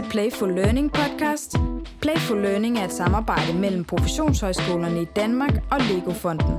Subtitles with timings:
[0.00, 1.56] til Playful Learning podcast.
[2.00, 6.54] Playful Learning er et samarbejde mellem professionshøjskolerne i Danmark og Lego-fonden.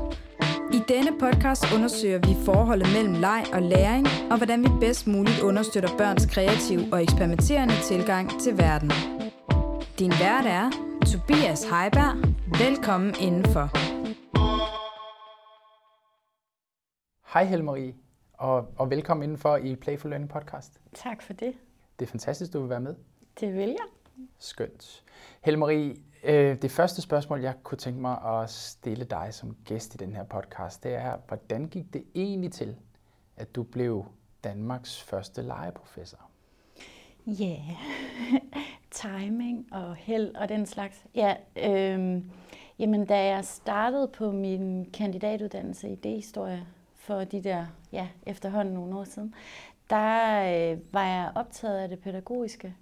[0.74, 5.40] I denne podcast undersøger vi forholdet mellem leg og læring, og hvordan vi bedst muligt
[5.40, 8.92] understøtter børns kreative og eksperimenterende tilgang til verden.
[10.00, 10.70] Din vært er
[11.12, 12.16] Tobias Heiberg.
[12.64, 13.66] Velkommen indenfor.
[17.34, 17.94] Hej Helmarie,
[18.34, 20.82] og, og velkommen indenfor i Playful Learning podcast.
[20.94, 21.54] Tak for det.
[22.00, 22.96] Det er fantastisk, du vil være med.
[23.40, 24.26] Det vil jeg.
[24.38, 25.04] Skønt.
[25.42, 29.98] Helmarie, øh, det første spørgsmål, jeg kunne tænke mig at stille dig som gæst i
[29.98, 32.76] den her podcast, det er, hvordan gik det egentlig til,
[33.38, 34.06] at du blev
[34.44, 36.20] Danmarks første legeprofessor?
[37.28, 38.42] Ja, yeah.
[38.92, 41.06] timing og held og den slags.
[41.16, 42.24] Ja, øh,
[42.80, 49.00] jamen da jeg startede på min kandidatuddannelse i idéhistorie for de der, ja, efterhånden nogle
[49.00, 49.36] år siden,
[49.90, 52.76] der øh, var jeg optaget af det pædagogiske.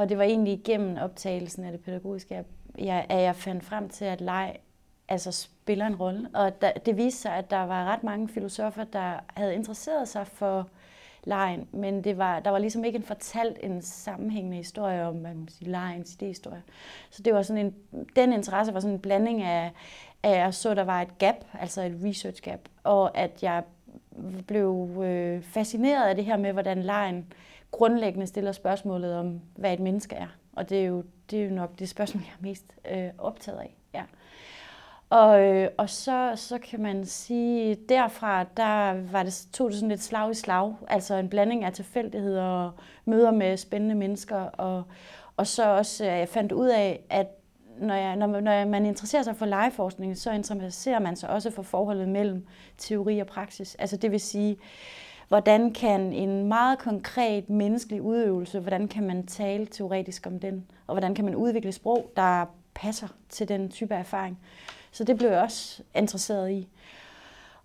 [0.00, 2.44] Og det var egentlig igennem optagelsen af det pædagogiske, at
[2.78, 4.56] jeg, at jeg fandt frem til, at leg
[5.08, 6.28] altså spiller en rolle.
[6.34, 10.26] Og der, det viste sig, at der var ret mange filosofer, der havde interesseret sig
[10.26, 10.68] for
[11.24, 15.34] lejen, men det var, der var ligesom ikke en fortalt en sammenhængende historie om hvad
[15.34, 16.70] man sige, lejens idéhistorie.
[17.10, 17.74] Så det var sådan en,
[18.16, 19.72] den interesse var sådan en blanding af,
[20.22, 23.62] at jeg så, at der var et gap, altså et research gap, og at jeg
[24.46, 27.32] blev øh, fascineret af det her med, hvordan lejen
[27.70, 30.26] grundlæggende stiller spørgsmålet om, hvad et menneske er.
[30.52, 33.58] Og det er jo, det er jo nok det spørgsmål, jeg er mest øh, optaget
[33.58, 33.76] af.
[33.94, 34.02] Ja.
[35.10, 39.88] Og, øh, og så, så kan man sige, derfra der var det, tog det sådan
[39.88, 40.74] lidt slag i slag.
[40.88, 42.72] Altså en blanding af tilfældigheder og
[43.04, 44.36] møder med spændende mennesker.
[44.36, 44.84] Og,
[45.36, 47.26] og så også, øh, jeg fandt ud af, at
[47.78, 51.62] når, jeg, når, når man interesserer sig for legeforskning, så interesserer man sig også for
[51.62, 52.46] forholdet mellem
[52.78, 53.74] teori og praksis.
[53.74, 54.56] Altså det vil sige,
[55.30, 60.94] hvordan kan en meget konkret menneskelig udøvelse, hvordan kan man tale teoretisk om den, og
[60.94, 64.38] hvordan kan man udvikle sprog, der passer til den type erfaring.
[64.90, 66.68] Så det blev jeg også interesseret i.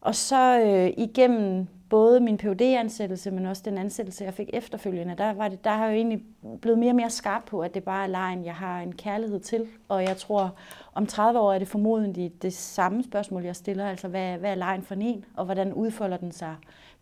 [0.02, 5.16] Og så øh, igennem både min phd ansættelse men også den ansættelse, jeg fik efterfølgende,
[5.18, 6.24] der, var det, der har jeg jo egentlig
[6.62, 9.40] blevet mere og mere skarp på, at det bare er lejen, jeg har en kærlighed
[9.40, 9.68] til.
[9.88, 10.56] Og jeg tror,
[10.94, 13.90] om 30 år er det formodentlig det samme spørgsmål, jeg stiller.
[13.90, 16.56] Altså, hvad, hvad er lejen for en, og hvordan udfolder den sig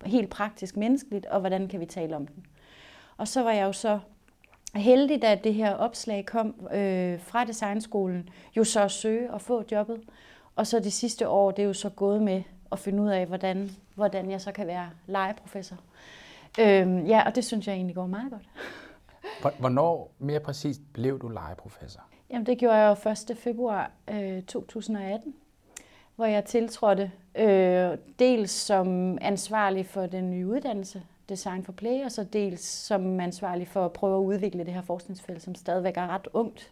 [0.06, 2.46] helt praktisk menneskeligt, og hvordan kan vi tale om den?
[3.18, 4.00] Og så var jeg jo så
[4.76, 9.64] heldig, da det her opslag kom øh, fra designskolen, jo så at søge og få
[9.72, 10.02] jobbet.
[10.56, 13.26] Og så de sidste år, det er jo så gået med at finde ud af,
[13.26, 15.78] hvordan, hvordan jeg så kan være legeprofessor.
[16.60, 19.56] Øhm, ja, og det synes jeg egentlig går meget godt.
[19.60, 22.02] Hvornår mere præcist blev du legeprofessor?
[22.30, 23.38] Jamen, det gjorde jeg jo 1.
[23.38, 25.36] februar øh, 2018,
[26.16, 32.12] hvor jeg tiltrådte øh, dels som ansvarlig for den nye uddannelse, Design for Play, og
[32.12, 36.08] så dels som ansvarlig for at prøve at udvikle det her forskningsfelt, som stadigvæk er
[36.08, 36.72] ret ungt.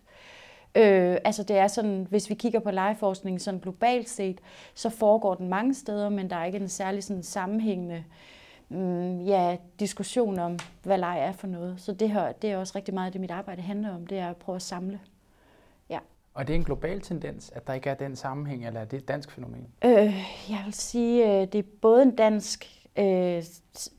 [0.75, 4.41] Øh, altså det er sådan, hvis vi kigger på legeforskning sådan globalt set,
[4.73, 8.03] så foregår den mange steder, men der er ikke en særlig sådan sammenhængende
[8.69, 11.81] mm, ja, diskussion om, hvad leg er for noget.
[11.81, 14.29] Så det, her, det er også rigtig meget det, mit arbejde handler om, det er
[14.29, 14.99] at prøve at samle.
[16.33, 18.97] Og det er en global tendens, at der ikke er den sammenhæng, eller er det
[18.97, 19.67] et dansk fænomen?
[19.85, 20.15] Øh,
[20.49, 22.65] jeg vil sige, øh, det er både en dansk,
[22.97, 23.43] øh,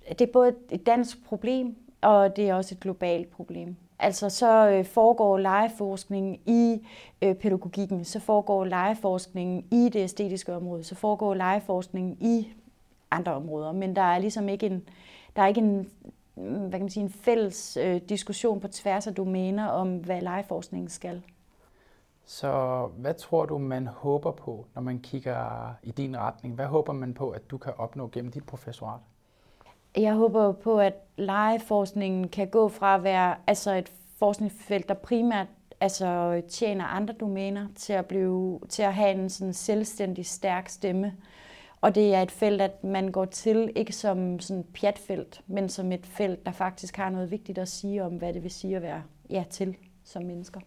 [0.08, 3.76] det er både et dansk problem, og det er også et globalt problem.
[3.98, 6.86] Altså så øh, foregår legeforskning i
[7.22, 12.48] øh, pædagogikken, så foregår legeforskningen i det æstetiske område, så foregår legeforskningen i
[13.10, 14.82] andre områder, men der er ligesom ikke en,
[15.36, 15.90] der er ikke en,
[16.34, 20.88] hvad kan man sige, en fælles øh, diskussion på tværs af domæner om, hvad legeforskningen
[20.88, 21.22] skal.
[22.24, 26.54] Så hvad tror du, man håber på, når man kigger i din retning?
[26.54, 29.00] Hvad håber man på, at du kan opnå gennem dit professorat?
[29.96, 35.46] Jeg håber på, at legeforskningen kan gå fra at være altså et forskningsfelt, der primært
[35.80, 41.14] altså, tjener andre domæner, til at, blive, til at have en sådan selvstændig, stærk stemme.
[41.80, 45.92] Og det er et felt, at man går til ikke som sådan pjatfelt, men som
[45.92, 48.82] et felt, der faktisk har noget vigtigt at sige om, hvad det vil sige at
[48.82, 50.60] være ja, til som mennesker.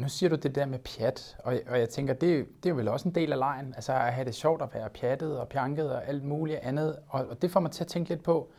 [0.00, 2.88] Nu siger du det der med pjat, og, og jeg tænker, det, det er vel
[2.88, 5.92] også en del af lejen, altså at have det sjovt at være pjattet og pjanket
[5.92, 8.50] og alt muligt andet, og, og det får mig til at tænke lidt på,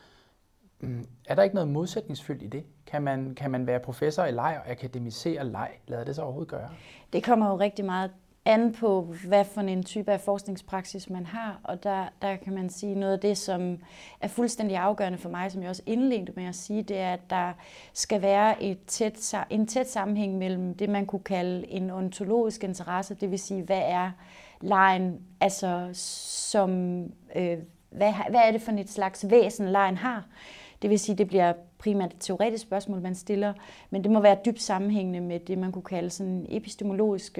[0.80, 2.64] mm, er der ikke noget modsætningsfyldt i det?
[2.86, 5.70] Kan man, kan man være professor i leg og akademisere leg?
[5.86, 6.70] Lad det så overhovedet gøre?
[7.12, 8.10] Det kommer jo rigtig meget
[8.44, 12.70] an på, hvad for en type af forskningspraksis man har, og der, der kan man
[12.70, 13.78] sige noget af det, som
[14.20, 17.30] er fuldstændig afgørende for mig, som jeg også indledte med at sige, det er, at
[17.30, 17.52] der
[17.92, 23.14] skal være et tæt, en tæt sammenhæng mellem det, man kunne kalde en ontologisk interesse,
[23.14, 24.10] det vil sige, hvad er
[24.60, 27.02] lejen, altså som,
[27.36, 27.58] øh,
[27.90, 30.24] hvad, hvad er det for et slags væsen, lejen har,
[30.82, 33.52] Det vil sige, det bliver primært et teoretisk spørgsmål, man stiller,
[33.90, 37.38] men det må være dybt sammenhængende med det, man kunne kalde sådan epistemologisk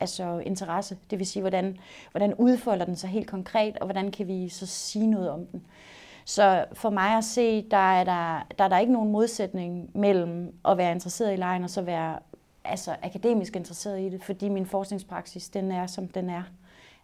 [0.00, 0.98] altså interesse.
[1.10, 1.76] Det vil sige, hvordan,
[2.10, 5.66] hvordan udfolder den sig helt konkret, og hvordan kan vi så sige noget om den.
[6.24, 10.54] Så for mig at se, der er der, der er der ikke nogen modsætning mellem
[10.64, 12.18] at være interesseret i lejen og så være
[12.64, 16.42] altså, akademisk interesseret i det, fordi min forskningspraksis, den er, som den er.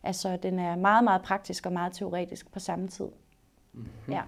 [0.02, 3.08] Altså, den er meget, meget praktisk og meget teoretisk på samme tid.
[3.72, 4.12] Mm-hmm.
[4.12, 4.22] Ja.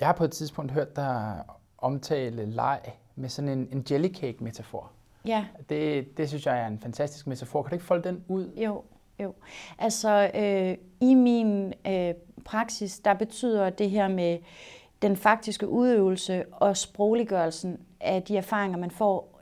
[0.00, 1.42] Jeg har på et tidspunkt hørt dig
[1.78, 2.80] omtale leg
[3.16, 4.90] med sådan en, en jellycake-metafor.
[5.26, 5.46] Ja.
[5.68, 7.62] Det, det synes jeg er en fantastisk metafor.
[7.62, 8.50] Kan du ikke folde den ud?
[8.56, 8.82] Jo,
[9.20, 9.34] jo.
[9.78, 12.14] Altså, øh, i min øh,
[12.44, 14.38] praksis, der betyder det her med
[15.02, 19.40] den faktiske udøvelse og sprogliggørelsen af de erfaringer, man får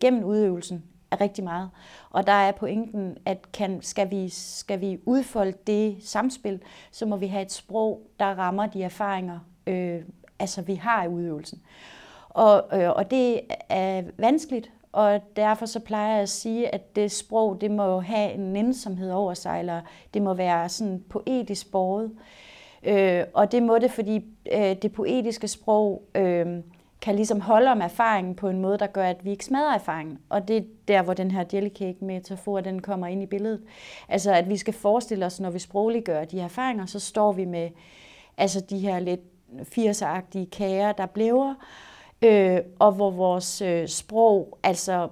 [0.00, 1.70] gennem udøvelsen, er rigtig meget.
[2.10, 7.16] Og der er pointen, at kan, skal, vi, skal vi udfolde det samspil, så må
[7.16, 10.02] vi have et sprog, der rammer de erfaringer, øh,
[10.38, 11.62] altså vi har i udøvelsen.
[12.28, 17.12] Og, øh, og det er vanskeligt, og derfor så plejer jeg at sige, at det
[17.12, 19.80] sprog, det må have en nænsomhed over sig, eller
[20.14, 22.10] det må være sådan poetisk båret.
[22.82, 26.46] Øh, og det må det, fordi øh, det poetiske sprog øh,
[27.00, 30.18] kan ligesom holde om erfaringen på en måde, der gør, at vi ikke smadrer erfaringen.
[30.28, 33.62] Og det er der, hvor den her jellycake-metafor, den kommer ind i billedet.
[34.08, 37.70] Altså, at vi skal forestille os, når vi sprogliggør de erfaringer, så står vi med
[38.36, 39.20] altså de her lidt
[39.60, 41.54] 80'er-agtige kager, der blæver,
[42.22, 45.08] øh, og hvor vores øh, sprog, altså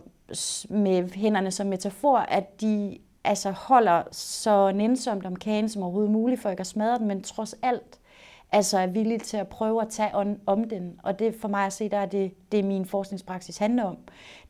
[0.68, 6.40] med hænderne som metafor, at de altså holder så nænsomt om kagen som overhovedet muligt,
[6.40, 7.98] for ikke at smadre den, men trods alt
[8.52, 11.00] altså er villig til at prøve at tage on, om den.
[11.02, 13.96] Og det for mig at se, der er det, det min forskningspraksis handler om.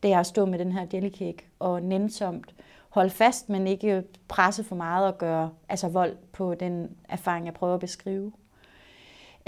[0.03, 2.55] Det er at stå med den her jellycake og nænsomt
[2.88, 7.55] holde fast, men ikke presse for meget og gøre altså vold på den erfaring, jeg
[7.55, 8.33] prøver at beskrive.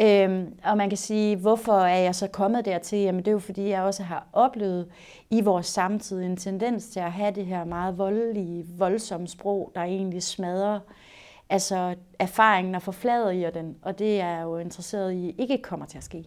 [0.00, 2.98] Øhm, og man kan sige, hvorfor er jeg så kommet dertil?
[2.98, 4.88] Jamen det er jo fordi, jeg også har oplevet
[5.30, 9.82] i vores samtid en tendens til at have det her meget voldelige, voldsomme sprog, der
[9.82, 10.80] egentlig smadrer
[11.50, 13.76] altså erfaringen og forfladiger den.
[13.82, 16.24] Og det er jeg jo interesseret i ikke kommer til at ske.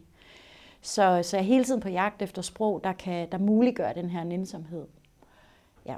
[0.82, 4.10] Så, så jeg er hele tiden på jagt efter sprog, der, kan, der muliggør den
[4.10, 4.88] her nænsomhed.
[5.86, 5.96] Ja.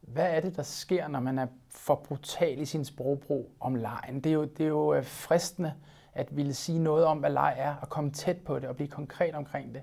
[0.00, 4.20] Hvad er det, der sker, når man er for brutal i sin sprogbrug om lejen?
[4.20, 5.72] Det er jo, det er jo øh, fristende
[6.14, 8.88] at ville sige noget om, hvad leg er, og komme tæt på det og blive
[8.88, 9.82] konkret omkring det.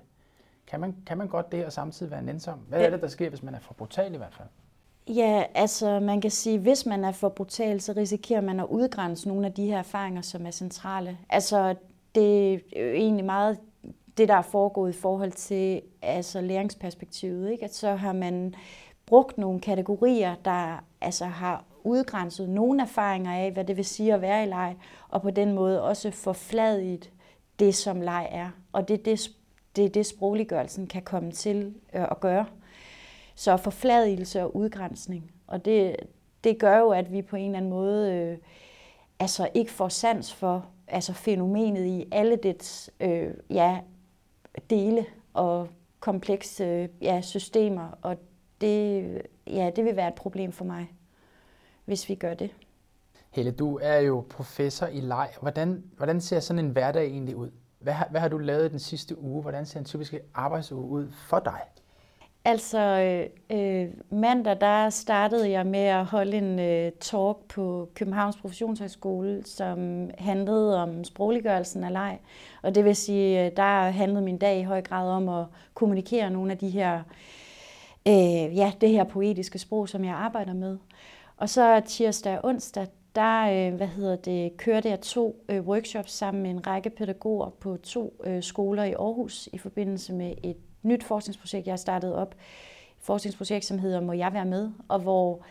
[0.66, 2.58] Kan man, kan man godt det og samtidig være nænsom?
[2.68, 4.48] Hvad er det, der sker, hvis man er for brutal i hvert fald?
[5.08, 9.28] Ja, altså man kan sige, hvis man er for brutal, så risikerer man at udgrænse
[9.28, 11.18] nogle af de her erfaringer, som er centrale.
[11.28, 11.74] Altså
[12.14, 13.58] det er jo egentlig meget
[14.18, 17.50] det, der er foregået i forhold til altså, læringsperspektivet.
[17.50, 17.64] Ikke?
[17.64, 18.54] At så har man
[19.06, 24.20] brugt nogle kategorier, der altså, har udgrænset nogle erfaringer af, hvad det vil sige at
[24.20, 24.76] være i leg,
[25.08, 27.10] og på den måde også forfladet
[27.58, 28.50] det, som leg er.
[28.72, 29.30] Og det er det,
[29.76, 32.46] det, er det sprogliggørelsen kan komme til øh, at gøre.
[33.34, 35.32] Så forfladelse og udgrænsning.
[35.46, 35.96] Og det,
[36.44, 38.38] det gør jo, at vi på en eller anden måde øh,
[39.18, 43.78] altså ikke får sans for altså fænomenet i alle dets øh, ja,
[44.70, 45.68] dele og
[46.00, 47.98] komplekse øh, ja, systemer.
[48.02, 48.16] Og
[48.60, 50.88] det, ja, det vil være et problem for mig,
[51.84, 52.50] hvis vi gør det.
[53.30, 55.30] Helle, du er jo professor i leg.
[55.40, 57.50] Hvordan, hvordan ser sådan en hverdag egentlig ud?
[57.78, 59.42] Hvad har, hvad har du lavet den sidste uge?
[59.42, 61.60] Hvordan ser en typisk arbejdsuge ud for dig?
[62.44, 62.78] Altså
[63.50, 70.10] øh, mandag, der startede jeg med at holde en øh, talk på Københavns Professionshøjskole, som
[70.18, 72.18] handlede om sprogliggørelsen af leg.
[72.62, 76.30] Og det vil sige, øh, der handlede min dag i høj grad om at kommunikere
[76.30, 77.02] nogle af de her,
[78.08, 80.78] øh, ja, det her poetiske sprog, som jeg arbejder med.
[81.42, 86.12] Og så tirsdag og onsdag, der øh, hvad hedder det, kørte jeg to øh, workshops
[86.12, 90.56] sammen med en række pædagoger på to øh, skoler i Aarhus i forbindelse med et
[90.82, 92.34] nyt forskningsprojekt, jeg har startet op.
[92.34, 92.38] Et
[93.00, 94.70] forskningsprojekt, som hedder Må jeg være med?
[94.88, 95.44] Og hvor,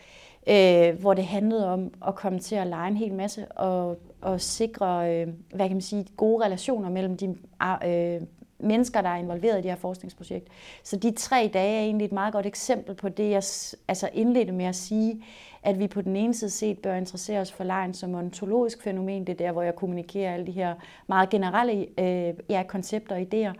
[0.46, 4.40] øh, hvor det handlede om at komme til at lege en hel masse og, og
[4.40, 7.36] sikre øh, hvad kan man sige, gode relationer mellem de
[7.84, 8.20] øh,
[8.62, 10.48] mennesker, der er involveret i det her forskningsprojekt.
[10.82, 13.42] Så de tre dage er egentlig et meget godt eksempel på det, jeg
[13.88, 15.24] altså indledte med at sige,
[15.62, 19.26] at vi på den ene side set bør interessere os for lejen som ontologisk fænomen.
[19.26, 20.74] Det er der, hvor jeg kommunikerer alle de her
[21.06, 23.52] meget generelle øh, ja, koncepter og idéer.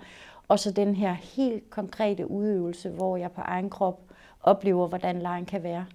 [0.49, 4.01] Og så den her helt konkrete udøvelse, hvor jeg på egen krop
[4.43, 5.87] oplever, hvordan lejen kan være.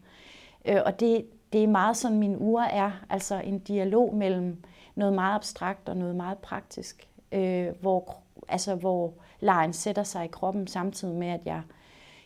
[0.65, 4.63] Øh, og det, det er meget sådan, min uger er, altså en dialog mellem
[4.95, 8.15] noget meget abstrakt og noget meget praktisk, øh, hvor,
[8.47, 11.61] altså, hvor lejen sætter sig i kroppen, samtidig med, at jeg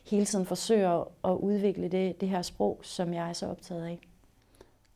[0.04, 4.00] hele tiden forsøger at udvikle det, det her sprog, som jeg er så optaget af.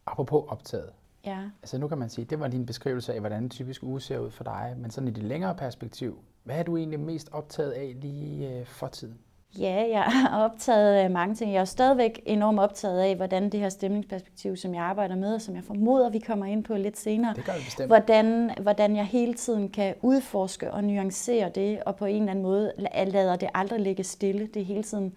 [0.05, 0.89] Apropos optaget.
[1.25, 1.49] Ja.
[1.61, 4.19] Altså nu kan man sige, det var din beskrivelse af, hvordan en typisk uge ser
[4.19, 7.71] ud for dig, men sådan i det længere perspektiv, hvad er du egentlig mest optaget
[7.71, 9.19] af lige øh, for tiden?
[9.59, 11.53] Ja, jeg er optaget af mange ting.
[11.53, 15.41] Jeg er stadigvæk enormt optaget af, hvordan det her stemningsperspektiv, som jeg arbejder med, og
[15.41, 17.87] som jeg formoder, vi kommer ind på lidt senere, Det gør bestemt.
[17.89, 22.43] hvordan, hvordan jeg hele tiden kan udforske og nuancere det, og på en eller anden
[22.43, 24.47] måde la- lader det aldrig ligge stille.
[24.53, 25.13] Det er hele tiden,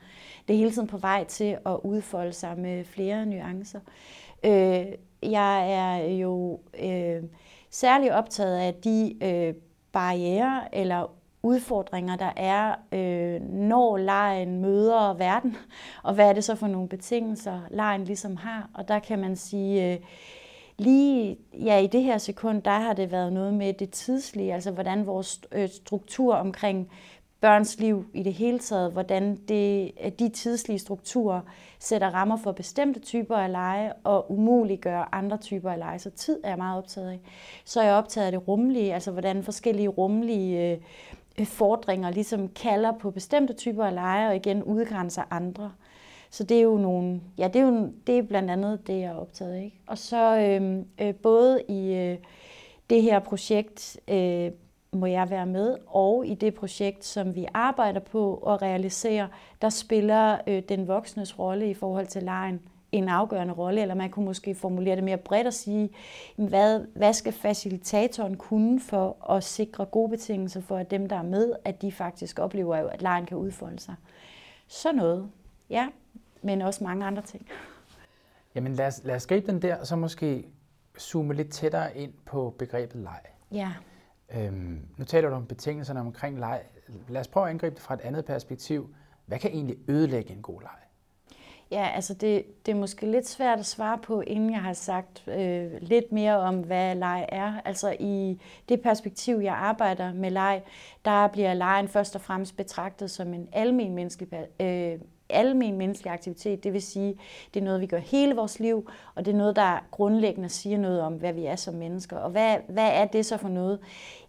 [0.49, 3.81] det er hele tiden på vej til at udfolde sig med flere nuancer.
[4.45, 4.87] Øh,
[5.23, 7.23] jeg er jo øh,
[7.71, 9.55] særlig optaget af de øh,
[9.93, 11.11] barriere eller
[11.43, 15.57] udfordringer, der er, øh, når lejen møder verden,
[16.03, 18.71] og hvad er det så for nogle betingelser, lejen ligesom har.
[18.75, 19.99] Og der kan man sige, øh,
[20.79, 24.71] lige ja, i det her sekund, der har det været noget med det tidslige, altså
[24.71, 26.91] hvordan vores øh, struktur omkring
[27.41, 31.41] børns liv i det hele taget, hvordan det, de tidslige strukturer
[31.79, 35.99] sætter rammer for bestemte typer af lege og umuliggør andre typer af lege.
[35.99, 37.21] Så tid er jeg meget optaget af.
[37.65, 40.79] Så er jeg optaget af det rumlige, altså hvordan forskellige rumlige øh,
[41.47, 45.73] fordringer ligesom kalder på bestemte typer af leje og igen udgrænser andre.
[46.31, 49.11] Så det er jo nogle, ja, det er jo det er blandt andet det, jeg
[49.11, 49.65] er optaget af.
[49.65, 49.81] Ikke?
[49.87, 52.19] Og så øh, øh, både i øh,
[52.91, 54.51] det her projekt øh,
[54.93, 59.29] må jeg være med, og i det projekt, som vi arbejder på at realisere,
[59.63, 62.61] der spiller øh, den voksnes rolle i forhold til lejen
[62.93, 65.91] en afgørende rolle, eller man kunne måske formulere det mere bredt og sige,
[66.37, 71.23] hvad, hvad skal facilitatoren kunne for at sikre gode betingelser for, at dem, der er
[71.23, 73.95] med, at de faktisk oplever, at lejen kan udfolde sig.
[74.67, 75.31] Så noget,
[75.71, 75.89] ja,
[76.43, 77.47] men også mange andre ting.
[78.55, 80.45] Jamen lad os, lad os gribe den der, og så måske
[80.99, 83.21] zoome lidt tættere ind på begrebet leg.
[83.53, 83.73] Ja.
[84.35, 86.63] Øhm, nu taler du om betingelserne omkring leg.
[87.09, 88.95] Lad os prøve at angribe det fra et andet perspektiv.
[89.27, 90.88] Hvad kan egentlig ødelægge en god leg?
[91.71, 95.29] Ja, altså det, det er måske lidt svært at svare på, inden jeg har sagt
[95.29, 97.61] øh, lidt mere om, hvad leg er.
[97.65, 100.63] Altså i det perspektiv, jeg arbejder med leg,
[101.05, 104.99] der bliver lejen først og fremmest betragtet som en almen menneskelig, øh,
[105.31, 106.65] almen menneskelig aktivitet.
[106.65, 107.15] Det vil sige,
[107.55, 110.79] det er noget, vi gør hele vores liv, og det er noget, der grundlæggende siger
[110.79, 112.17] noget om, hvad vi er som mennesker.
[112.17, 113.79] Og hvad, hvad er det så for noget?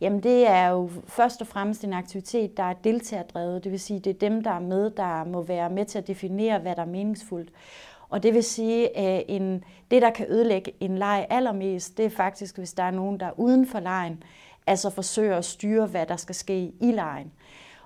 [0.02, 3.64] Jamen det er jo først og fremmest en aktivitet, der er deltagerdrevet.
[3.64, 6.08] Det vil sige, det er dem, der er med, der må være med til at
[6.08, 7.50] definere, hvad der er meningsfuldt.
[8.10, 12.10] Og det vil sige, at en, det, der kan ødelægge en leg allermest, det er
[12.10, 14.24] faktisk, hvis der er nogen, der er uden for lejen,
[14.68, 17.32] altså forsøger at styre, hvad der skal ske i lejen.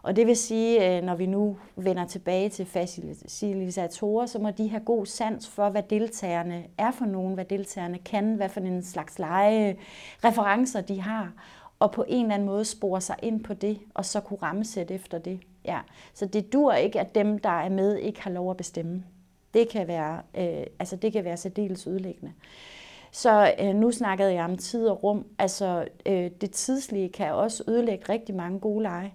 [0.03, 4.69] Og det vil sige, øh, når vi nu vender tilbage til facilitatorer, så må de
[4.69, 8.83] have god sans for, hvad deltagerne er for nogen, hvad deltagerne kan, hvad for en
[8.83, 9.77] slags lege,
[10.23, 11.33] referencer de har,
[11.79, 14.93] og på en eller anden måde spore sig ind på det, og så kunne rammesætte
[14.93, 15.39] efter det.
[15.65, 15.79] Ja.
[16.13, 19.03] Så det dur ikke, at dem, der er med, ikke har lov at bestemme.
[19.53, 22.33] Det kan være, øh, altså det kan være særdeles ødelæggende.
[23.11, 25.25] Så øh, nu snakkede jeg om tid og rum.
[25.39, 29.13] Altså øh, det tidslige kan også ødelægge rigtig mange gode lege.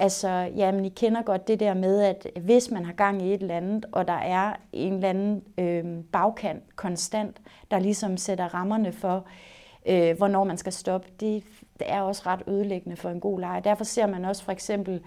[0.00, 3.40] Altså, jamen, I kender godt det der med, at hvis man har gang i et
[3.40, 7.40] eller andet, og der er en eller anden øh, bagkant konstant,
[7.70, 9.26] der ligesom sætter rammerne for,
[9.86, 11.44] øh, hvornår man skal stoppe, det,
[11.78, 13.60] det er også ret ødelæggende for en god leje.
[13.64, 15.02] Derfor ser man også for eksempel,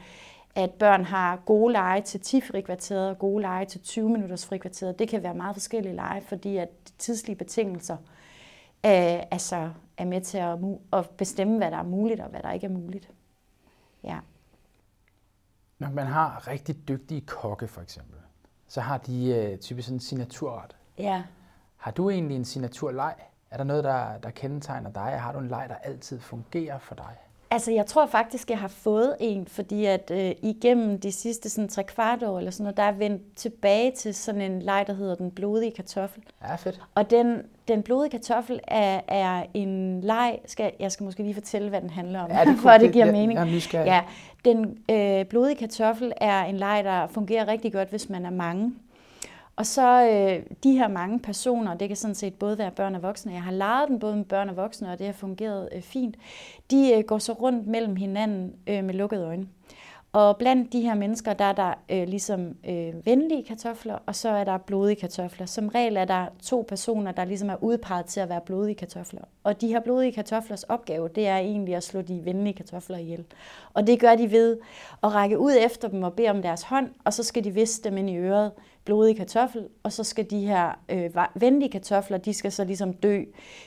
[0.56, 5.00] at børn har gode lege til 10 frikvarteret og gode lege til 20 minutters frikvarteret.
[5.00, 7.98] Det kan være meget forskellige lege, fordi at tidslige betingelser
[8.86, 10.58] øh, altså er med til at,
[10.94, 13.10] at bestemme, hvad der er muligt og hvad der ikke er muligt.
[14.04, 14.18] Ja.
[15.82, 18.20] Når man har rigtig dygtige kokke for eksempel,
[18.68, 20.76] så har de øh, typisk sådan en signaturret.
[20.98, 21.24] Ja.
[21.78, 23.16] Har du egentlig en signaturleg?
[23.52, 25.20] Er der noget, der, der kendetegner dig?
[25.22, 27.18] Har du en leg, der altid fungerer for dig?
[27.54, 31.68] Altså, jeg tror faktisk, jeg har fået en, fordi at øh, igennem de sidste sådan,
[31.68, 34.94] tre kvart år, eller sådan noget, der er vendt tilbage til sådan en leg, der
[34.94, 36.24] hedder Den blodige kartoffel.
[36.44, 36.82] Ja, fedt.
[36.96, 41.70] Og den, den blodige kartoffel er, er en leg, skal, jeg skal måske lige fortælle,
[41.70, 43.34] hvad den handler om, Ja, det for at det giver jeg- mening.
[43.34, 43.86] jeg er nysgerrig.
[43.88, 44.02] Ja,
[44.46, 48.74] den øh, blodige kartoffel er en leg, der fungerer rigtig godt, hvis man er mange.
[49.56, 53.02] Og så øh, de her mange personer, det kan sådan set både være børn og
[53.02, 55.82] voksne, jeg har lejet den både med børn og voksne, og det har fungeret øh,
[55.82, 56.16] fint,
[56.72, 59.48] de øh, går så rundt mellem hinanden øh, med lukkede øjne.
[60.14, 64.30] Og blandt de her mennesker, der er der øh, ligesom øh, venlige kartofler, og så
[64.30, 65.46] er der blodige kartofler.
[65.46, 69.22] Som regel er der to personer, der ligesom er udpeget til at være blodige kartofler.
[69.44, 73.26] Og de her blodige kartoflers opgave, det er egentlig at slå de venlige kartofler ihjel.
[73.74, 74.58] Og det gør de ved
[75.04, 77.84] at række ud efter dem og bede om deres hånd, og så skal de viske
[77.84, 78.52] dem ind i øret,
[78.86, 83.24] blodige kartoffel, og så skal de her øh, venlige kartofler, de skal så ligesom dø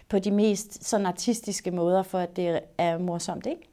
[0.08, 3.68] på de mest sådan artistiske måder, for at det er morsomt, ikke?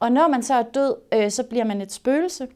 [0.00, 2.48] Og når man så er død, øh, så bliver man et spøgelse,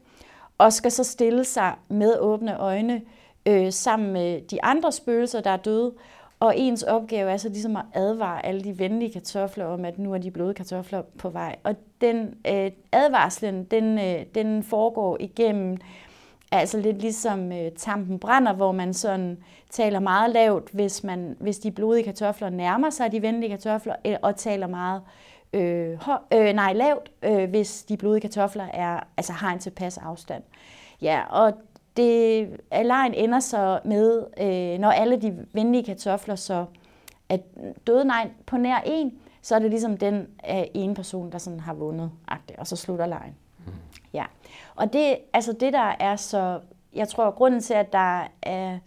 [0.57, 3.01] og skal så stille sig med åbne øjne
[3.45, 5.93] øh, sammen med de andre spøgelser, der er døde.
[6.39, 10.13] Og ens opgave er så ligesom at advare alle de venlige kartofler om, at nu
[10.13, 11.55] er de bløde kartofler på vej.
[11.63, 15.77] Og den øh, advarslen, den, øh, den foregår igennem,
[16.51, 19.37] altså lidt ligesom øh, tampen brænder, hvor man sådan
[19.69, 24.15] taler meget lavt, hvis, man, hvis de blodige kartofler nærmer sig de venlige kartofler, øh,
[24.21, 25.01] og taler meget
[25.53, 29.97] øh, hår, øh, nej, lavt, øh, hvis de blodige kartofler er, altså har en tilpas
[29.97, 30.43] afstand.
[31.01, 31.53] Ja, og
[31.97, 36.65] det, lejen ender så med, øh, når alle de venlige kartofler så
[37.29, 37.37] er
[37.87, 41.59] døde nej på nær en, så er det ligesom den øh, ene person, der sådan
[41.59, 42.11] har vundet,
[42.57, 43.35] og så slutter lejen.
[44.13, 44.25] Ja.
[44.75, 46.59] Og det, altså det der er så,
[46.93, 48.79] jeg tror, grunden til, at der er,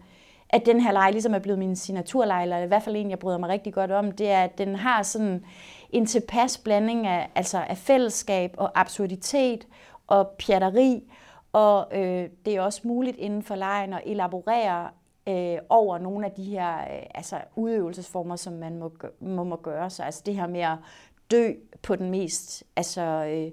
[0.49, 3.19] at den her leg ligesom er blevet min signaturleg, eller i hvert fald en, jeg
[3.19, 5.45] bryder mig rigtig godt om, det er, at den har sådan
[5.91, 9.67] en tilpas blanding af, altså af fællesskab og absurditet
[10.07, 11.02] og pjatteri,
[11.52, 14.88] og øh, det er også muligt inden for lejen at elaborere
[15.29, 19.91] øh, over nogle af de her øh, altså udøvelsesformer, som man må, må, må gøre
[19.91, 20.07] sig.
[20.07, 20.76] Altså det her med at
[21.31, 21.52] dø
[21.83, 23.50] på den mest, altså øh,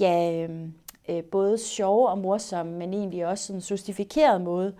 [0.00, 0.68] ja, øh,
[1.08, 4.74] Øh, både sjove og morsomme, men egentlig også en justifikeret måde.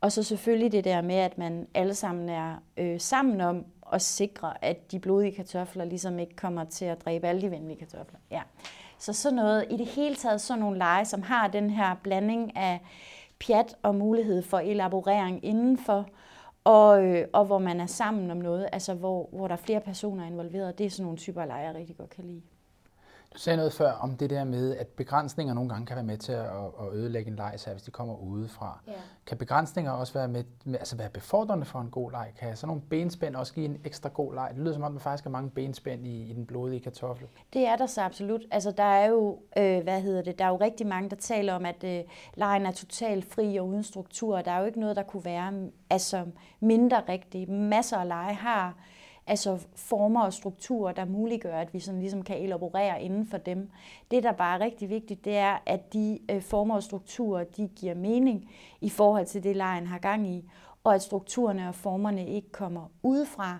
[0.00, 4.02] Og så selvfølgelig det der med, at man alle sammen er øh, sammen om at
[4.02, 8.18] sikre, at de blodige kartofler ligesom ikke kommer til at dræbe alle de venlige kartofler.
[8.30, 8.42] Ja.
[8.98, 12.56] Så sådan noget, i det hele taget sådan nogle lege, som har den her blanding
[12.56, 12.80] af
[13.40, 16.06] pjat og mulighed for elaborering indenfor,
[16.64, 19.80] og, øh, og hvor man er sammen om noget, altså hvor, hvor der er flere
[19.80, 20.78] personer involveret.
[20.78, 22.42] Det er sådan nogle typer lege, jeg rigtig godt kan lide.
[23.34, 26.18] Du sagde noget før om det der med, at begrænsninger nogle gange kan være med
[26.18, 26.46] til at,
[26.80, 28.80] at ødelægge en leg, hvis de kommer udefra.
[28.86, 28.92] Ja.
[29.26, 32.32] Kan begrænsninger også være, med, altså være befordrende for en god leg?
[32.38, 34.50] Kan sådan nogle benspænd også give en ekstra god leg?
[34.54, 37.26] Det lyder som om, der faktisk er mange benspænd i, i den blodige kartoffel.
[37.52, 38.40] Det er der så absolut.
[38.50, 41.54] Altså der er jo, øh, hvad hedder det, der er jo rigtig mange, der taler
[41.54, 42.00] om, at øh,
[42.34, 44.40] lejen er totalt fri og uden struktur.
[44.40, 45.52] Der er jo ikke noget, der kunne være
[45.90, 46.26] altså,
[46.60, 47.50] mindre rigtigt.
[47.50, 48.74] Masser af lege har
[49.28, 53.70] altså former og strukturer, der muliggør, at vi sådan ligesom kan elaborere inden for dem.
[54.10, 57.68] Det, der bare er rigtig vigtigt, det er, at de øh, former og strukturer, de
[57.76, 58.50] giver mening
[58.80, 60.50] i forhold til det, lejen har gang i,
[60.84, 63.58] og at strukturerne og formerne ikke kommer udefra,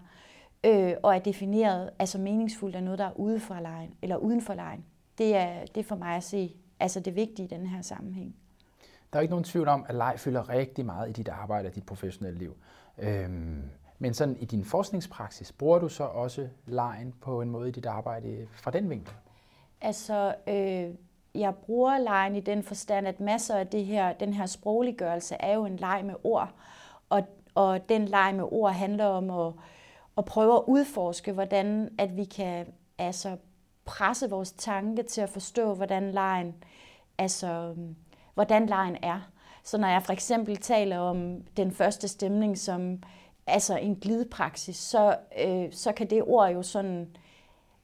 [0.65, 4.43] øh, og er defineret altså meningsfuldt af noget, der er ude fra lejen, eller uden
[4.43, 4.85] for lejen.
[5.19, 8.37] Det er, det er for mig at se altså det vigtige i den her sammenhæng.
[9.13, 11.75] Der er ikke nogen tvivl om, at leg fylder rigtig meget i dit arbejde og
[11.75, 12.57] dit professionelle liv.
[12.99, 13.63] Øhm,
[13.99, 17.87] men sådan i din forskningspraksis, bruger du så også lejen på en måde i dit
[17.87, 19.15] arbejde fra den vinkel?
[19.81, 20.95] Altså, øh,
[21.35, 25.55] jeg bruger lejen i den forstand, at masser af det her, den her sprogliggørelse er
[25.55, 26.53] jo en leg med ord.
[27.09, 27.23] Og,
[27.55, 29.53] og den leg med ord handler om at,
[30.19, 32.67] at prøve at udforske, hvordan at vi kan
[32.99, 33.37] altså,
[33.85, 36.55] presse vores tanke til at forstå, hvordan lejen,
[37.19, 37.75] altså,
[38.35, 39.21] hvordan lejen er.
[39.65, 43.03] Så når jeg for eksempel taler om den første stemning, som
[43.49, 47.09] altså en glidepraksis, så, øh, så kan det ord jo sådan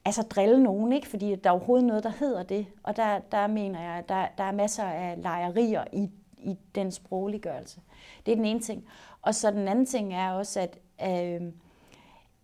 [0.05, 1.09] altså drille nogen, ikke?
[1.09, 2.66] fordi der er overhovedet noget, der hedder det.
[2.83, 6.92] Og der, der mener jeg, at der, der er masser af lejerier i, i den
[6.92, 7.81] sprogliggørelse.
[8.27, 8.85] Det er den ene ting.
[9.22, 11.53] Og så den anden ting er også, at, øh,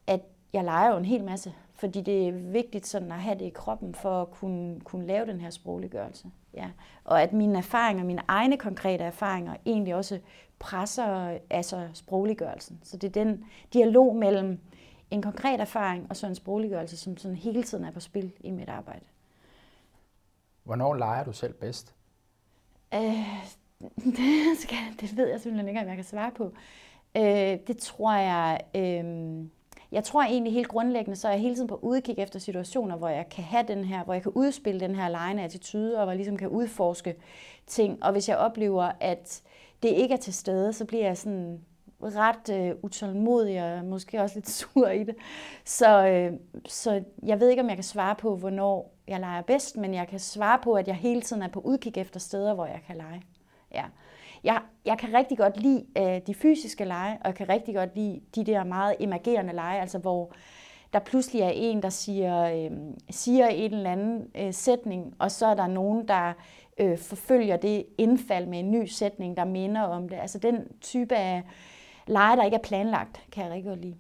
[0.06, 0.20] at
[0.52, 3.50] jeg leger jo en hel masse, fordi det er vigtigt sådan at have det i
[3.50, 6.30] kroppen for at kunne, kunne lave den her sprogliggørelse.
[6.54, 6.70] Ja.
[7.04, 10.18] Og at mine erfaringer, mine egne konkrete erfaringer, egentlig også
[10.60, 12.80] presser altså sprogliggørelsen.
[12.82, 14.58] Så det er den dialog mellem
[15.10, 18.50] en konkret erfaring og så en sprogliggørelse, som sådan hele tiden er på spil i
[18.50, 19.04] mit arbejde.
[20.64, 21.94] Hvornår leger du selv bedst?
[22.94, 23.00] Øh,
[24.16, 26.52] det, skal, det ved jeg simpelthen ikke, om jeg kan svare på.
[27.16, 28.60] Øh, det tror jeg...
[28.74, 29.44] Øh,
[29.92, 33.08] jeg tror egentlig helt grundlæggende, så er jeg hele tiden på udkig efter situationer, hvor
[33.08, 36.10] jeg kan have den her, hvor jeg kan udspille den her lejende attitude, og hvor
[36.10, 37.14] jeg ligesom kan udforske
[37.66, 38.04] ting.
[38.04, 39.42] Og hvis jeg oplever, at
[39.82, 41.60] det ikke er til stede, så bliver jeg sådan
[42.02, 45.14] ret øh, utålmodig og måske også lidt sur i det.
[45.64, 46.32] Så, øh,
[46.66, 50.08] så jeg ved ikke, om jeg kan svare på, hvornår jeg leger bedst, men jeg
[50.08, 52.96] kan svare på, at jeg hele tiden er på udkig efter steder, hvor jeg kan
[52.96, 53.22] lege.
[53.74, 53.84] Ja.
[54.44, 57.96] Jeg, jeg kan rigtig godt lide øh, de fysiske lege, og jeg kan rigtig godt
[57.96, 60.32] lide de der meget emergerende lege, altså hvor
[60.92, 62.70] der pludselig er en, der siger, øh,
[63.10, 66.32] siger en eller anden øh, sætning, og så er der nogen, der
[66.80, 70.16] øh, forfølger det indfald med en ny sætning, der minder om det.
[70.16, 71.42] Altså den type af
[72.06, 73.96] lege, der ikke er planlagt, kan jeg rigtig godt lide.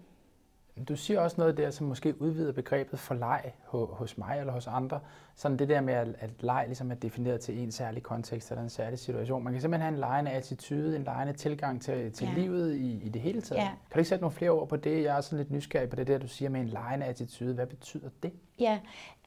[0.88, 4.66] Du siger også noget der, som måske udvider begrebet for leg hos mig eller hos
[4.66, 5.00] andre.
[5.34, 8.62] Sådan det der med, at, at leg ligesom er defineret til en særlig kontekst eller
[8.62, 9.44] en særlig situation.
[9.44, 12.40] Man kan simpelthen have en legende attitude, en legende tilgang til, til ja.
[12.40, 13.60] livet i, i det hele taget.
[13.60, 13.68] Ja.
[13.68, 15.02] Kan du ikke sætte nogle flere ord på det?
[15.02, 17.54] Jeg er sådan lidt nysgerrig på det der, du siger med en legende attitude.
[17.54, 18.32] Hvad betyder det?
[18.58, 18.78] Ja,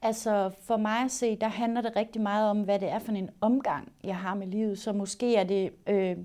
[0.02, 3.12] altså for mig at se, der handler det rigtig meget om, hvad det er for
[3.12, 4.78] en omgang, jeg har med livet.
[4.78, 6.16] Så måske er det, øh,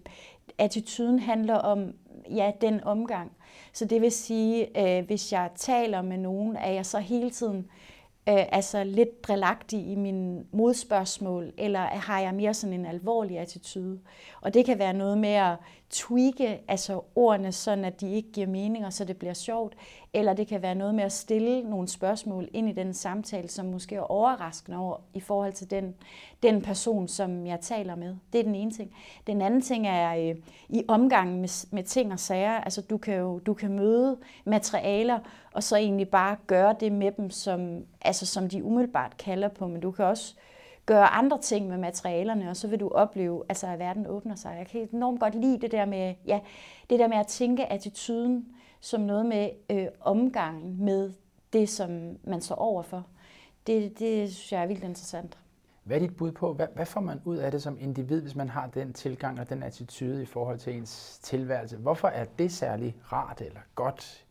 [0.58, 1.94] attituden handler om
[2.30, 3.32] ja, den omgang.
[3.74, 7.68] Så det vil sige, øh, hvis jeg taler med nogen, er jeg så hele tiden
[8.30, 14.00] øh, altså lidt drillagtig i min modspørgsmål, eller har jeg mere sådan en alvorlig attitude?
[14.42, 15.56] Og det kan være noget med at
[15.90, 19.76] tweake altså ordene, sådan at de ikke giver mening, og så det bliver sjovt.
[20.14, 23.66] Eller det kan være noget med at stille nogle spørgsmål ind i den samtale, som
[23.66, 25.96] måske er overraskende over i forhold til den,
[26.44, 28.16] den person, som jeg taler med.
[28.34, 28.94] Det er den ene ting.
[29.28, 30.36] Den anden ting er øh,
[30.70, 32.52] i omgangen med, med ting og sager.
[32.52, 35.20] Altså du kan jo du kan møde materialer,
[35.54, 39.68] og så egentlig bare gøre det med dem, som, altså, som de umiddelbart kalder på.
[39.68, 40.36] Men du kan også
[40.90, 44.56] gøre andre ting med materialerne, og så vil du opleve, altså, at verden åbner sig.
[44.58, 46.40] Jeg kan enormt godt lide det der med, ja,
[46.90, 48.48] det der med at tænke attituden
[48.80, 51.14] som noget med øh, omgangen med
[51.54, 53.06] det, som man står overfor.
[53.68, 55.38] Det, det synes jeg er vildt interessant.
[55.84, 58.36] Hvad er dit bud på, hvad, hvad får man ud af det som individ, hvis
[58.36, 61.78] man har den tilgang og den attitude i forhold til ens tilværelse?
[61.78, 64.26] Hvorfor er det særlig rart eller godt?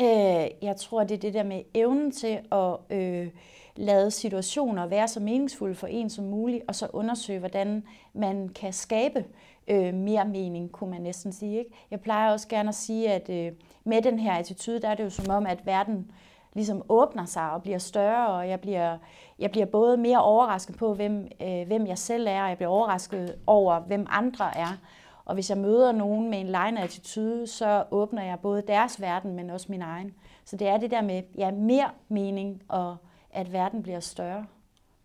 [0.00, 3.28] Øh, jeg tror, det er det der med evnen til at øh,
[3.78, 8.72] lade situationer være så meningsfulde for en som muligt, og så undersøge, hvordan man kan
[8.72, 9.24] skabe
[9.68, 11.58] øh, mere mening, kunne man næsten sige.
[11.58, 11.70] Ikke?
[11.90, 13.52] Jeg plejer også gerne at sige, at øh,
[13.84, 16.10] med den her attitude, der er det jo som om, at verden
[16.54, 18.98] ligesom åbner sig og bliver større, og jeg bliver,
[19.38, 22.70] jeg bliver både mere overrasket på, hvem, øh, hvem jeg selv er, og jeg bliver
[22.70, 24.76] overrasket over, hvem andre er.
[25.24, 29.34] Og hvis jeg møder nogen med en lejende attitude, så åbner jeg både deres verden,
[29.34, 30.14] men også min egen.
[30.44, 32.96] Så det er det der med ja, mere mening, og
[33.30, 34.46] at verden bliver større.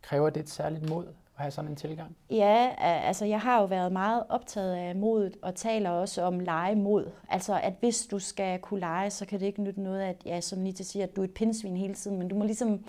[0.01, 2.15] Kræver det et særligt mod at have sådan en tilgang?
[2.29, 7.11] Ja, altså jeg har jo været meget optaget af modet, og taler også om legemod.
[7.29, 10.41] Altså at hvis du skal kunne lege, så kan det ikke nytte noget, at, ja,
[10.41, 12.83] som Nita siger, at du er et pindsvin hele tiden, men du må ligesom,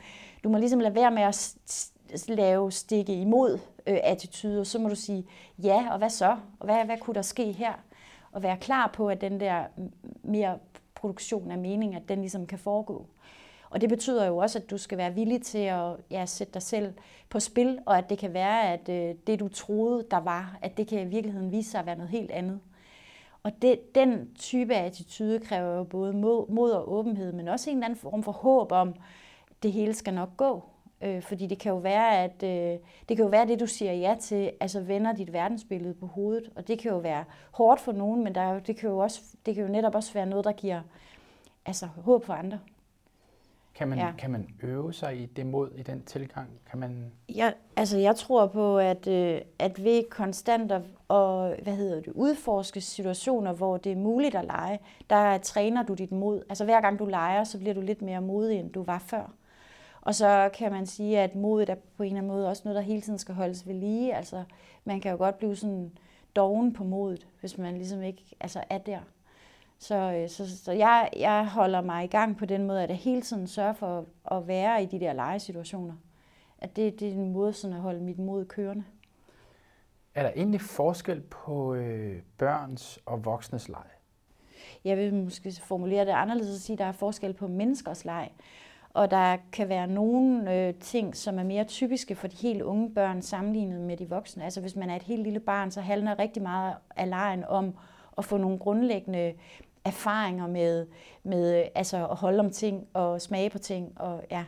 [0.45, 1.57] du må ligesom lade være med at
[2.29, 5.27] lave stikke imod øh, attitude, og så må du sige,
[5.59, 6.37] ja, og hvad så?
[6.61, 7.73] Og hvad, hvad kunne der ske her?
[8.33, 9.65] Og være klar på, at den der
[10.23, 10.59] mere
[10.95, 13.07] produktion af mening, at den ligesom kan foregå.
[13.75, 16.63] Og det betyder jo også, at du skal være villig til at ja, sætte dig
[16.63, 16.93] selv
[17.29, 20.77] på spil, og at det kan være, at øh, det du troede, der var, at
[20.77, 22.61] det kan i virkeligheden vise sig at være noget helt andet.
[23.43, 27.71] Og det, den type af attitude kræver jo både mod, mod og åbenhed, men også
[27.71, 28.89] en eller anden form for håb om,
[29.51, 30.65] at det hele skal nok gå.
[31.03, 33.93] Øh, fordi det kan jo være, at øh, det kan jo være det, du siger
[33.93, 36.51] ja til, altså vender dit verdensbillede på hovedet.
[36.57, 38.99] Og det kan jo være hårdt for nogen, men der er jo, det, kan jo
[38.99, 40.81] også, det kan jo netop også være noget, der giver
[41.67, 42.59] altså, håb for andre.
[43.75, 44.13] Kan man, ja.
[44.19, 46.49] kan man øve sig i det mod, i den tilgang?
[46.71, 47.13] Kan man...
[47.29, 52.13] Ja, altså jeg tror på, at, øh, at ved konstant at og, hvad hedder det,
[52.13, 54.79] udforske situationer, hvor det er muligt at lege,
[55.11, 56.43] der træner du dit mod.
[56.49, 59.33] Altså hver gang du leger, så bliver du lidt mere modig, end du var før.
[60.01, 62.77] Og så kan man sige, at modet er på en eller anden måde også noget,
[62.77, 64.15] der hele tiden skal holdes ved lige.
[64.15, 64.45] Altså
[64.85, 65.93] man kan jo godt blive sådan
[66.37, 69.01] doven på modet, hvis man ligesom ikke altså, er der.
[69.85, 72.99] Så, øh, så, så jeg, jeg holder mig i gang på den måde, at jeg
[72.99, 75.95] hele tiden sørger for at være i de der legesituationer.
[76.59, 78.85] At det, det er en måde sådan at holde mit mod kørende.
[80.15, 83.85] Er der egentlig forskel på øh, børns og voksnes leg?
[84.85, 88.31] Jeg vil måske formulere det anderledes og sige, at der er forskel på menneskers leg.
[88.91, 92.95] Og der kan være nogle øh, ting, som er mere typiske for de helt unge
[92.95, 94.45] børn sammenlignet med de voksne.
[94.45, 97.75] Altså hvis man er et helt lille barn, så handler rigtig meget af lejen om
[98.19, 99.35] at få nogle grundlæggende
[99.85, 100.87] erfaringer med,
[101.23, 104.01] med øh, altså at holde om ting og smage på ting.
[104.01, 104.45] Og, ja.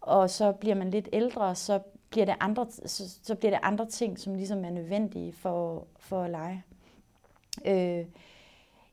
[0.00, 3.86] og så bliver man lidt ældre, så bliver det andre, så, så bliver det andre
[3.86, 6.64] ting, som ligesom er nødvendige for, for at lege.
[7.64, 8.06] Øh,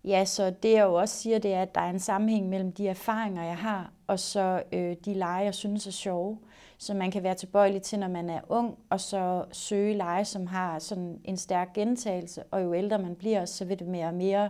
[0.04, 2.72] ja, så det jeg jo også siger, det er, at der er en sammenhæng mellem
[2.72, 6.38] de erfaringer, jeg har, og så øh, de lege, jeg synes er sjove
[6.78, 10.48] så man kan være tilbøjelig til, når man er ung, og så søge lege, som
[10.48, 14.14] har sådan en stærk gentagelse, og jo ældre man bliver, så vil det mere og
[14.14, 14.50] mere,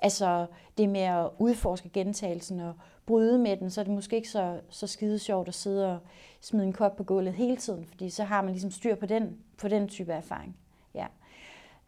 [0.00, 0.46] altså
[0.78, 2.74] det med at udforske gentagelsen og
[3.06, 5.98] bryde med den, så er det måske ikke så, så skide sjovt at sidde og
[6.40, 9.36] smide en kop på gulvet hele tiden, fordi så har man ligesom styr på den,
[9.58, 10.56] på den type erfaring.
[10.94, 11.06] Ja.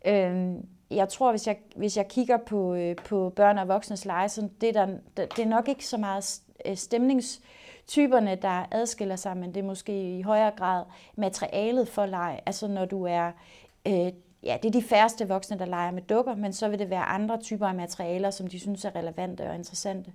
[0.05, 4.29] Øhm, jeg tror, hvis jeg, hvis jeg kigger på, øh, på børn og voksnes lege,
[4.29, 7.40] så det, der, det er nok ikke så meget øh, stemnings
[7.90, 10.85] typerne, der adskiller sig, men det er måske i højere grad
[11.16, 12.40] materialet for leg.
[12.46, 13.33] Altså når du er,
[13.87, 16.90] øh, ja, det er de færreste voksne, der leger med dukker, men så vil det
[16.90, 20.12] være andre typer af materialer, som de synes er relevante og interessante.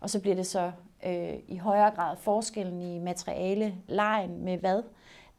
[0.00, 0.72] Og så bliver det så
[1.06, 4.82] øh, i højere grad forskellen i materiale, lejen med hvad,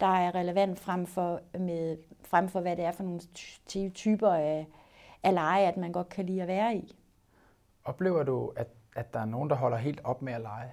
[0.00, 3.20] der er relevant frem for, med, frem for hvad det er for nogle
[3.90, 4.66] typer af,
[5.22, 6.96] af lege, at man godt kan lide at være i.
[7.84, 10.70] Oplever du, at, at der er nogen, der holder helt op med at lege?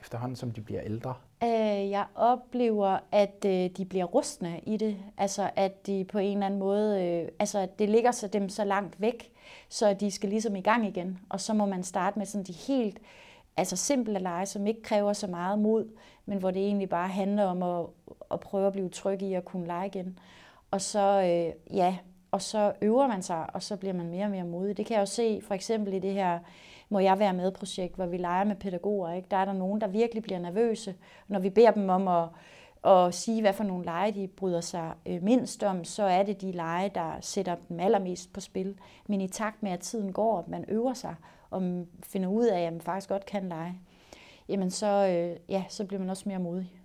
[0.00, 1.14] Efterhånden som de bliver ældre?
[1.42, 4.96] Øh, jeg oplever, at øh, de bliver rustne i det.
[5.18, 8.48] Altså at de på en eller anden måde, øh, altså at det ligger så dem
[8.48, 9.32] så langt væk,
[9.68, 12.52] Så de skal ligesom i gang igen, og så må man starte med sådan de
[12.52, 12.98] helt
[13.56, 15.88] altså simple lege, som ikke kræver så meget mod,
[16.26, 17.86] men hvor det egentlig bare handler om at,
[18.30, 20.18] at prøve at blive tryg i at kunne lege igen.
[20.70, 21.96] Og så, øh, ja,
[22.30, 24.76] og så øver man sig, og så bliver man mere og mere modig.
[24.76, 26.38] Det kan jeg jo se for eksempel i det her
[26.92, 29.12] må jeg være med projekt, hvor vi leger med pædagoger.
[29.12, 29.28] Ikke?
[29.30, 30.94] Der er der nogen, der virkelig bliver nervøse,
[31.28, 32.28] når vi beder dem om at,
[32.84, 36.40] at sige, hvad for nogle lege de bryder sig øh, mindst om, så er det
[36.40, 38.78] de lege, der sætter dem allermest på spil.
[39.06, 41.14] Men i takt med, at tiden går, og man øver sig,
[41.50, 43.74] og finder ud af, at man faktisk godt kan lege,
[44.48, 46.79] jamen så, øh, ja, så bliver man også mere modig.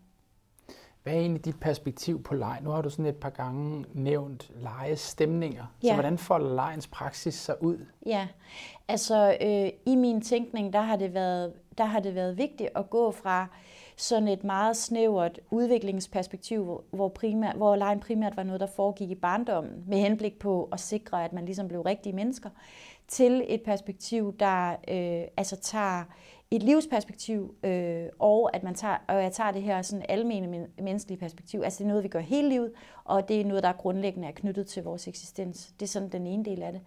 [1.05, 2.59] Hvad er egentlig dit perspektiv på leg?
[2.61, 5.65] Nu har du sådan et par gange nævnt lejestemninger.
[5.83, 5.87] Ja.
[5.87, 7.85] Så hvordan får lejens praksis sig ud?
[8.05, 8.27] Ja,
[8.87, 12.89] altså øh, i min tænkning, der har, det været, der har det været vigtigt at
[12.89, 13.47] gå fra
[13.97, 19.11] sådan et meget snævert udviklingsperspektiv, hvor, hvor, primært, hvor lejen primært var noget, der foregik
[19.11, 22.49] i barndommen, med henblik på at sikre, at man ligesom blev rigtige mennesker,
[23.07, 26.03] til et perspektiv, der øh, altså tager
[26.51, 31.19] et livsperspektiv, øh, og at man tager, og jeg tager det her sådan almene menneskelige
[31.19, 31.61] perspektiv.
[31.63, 32.71] Altså det er noget, vi gør hele livet,
[33.03, 35.73] og det er noget, der er grundlæggende er knyttet til vores eksistens.
[35.79, 36.81] Det er sådan den ene del af det.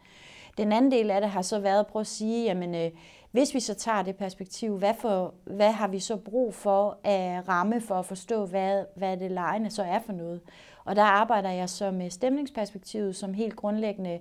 [0.58, 2.90] Den anden del af det har så været at prøve at sige, jamen øh,
[3.30, 7.48] hvis vi så tager det perspektiv, hvad, for, hvad har vi så brug for at
[7.48, 10.40] ramme for at forstå, hvad, hvad det lejende så er for noget?
[10.84, 14.18] Og der arbejder jeg så med stemningsperspektivet, som helt grundlæggende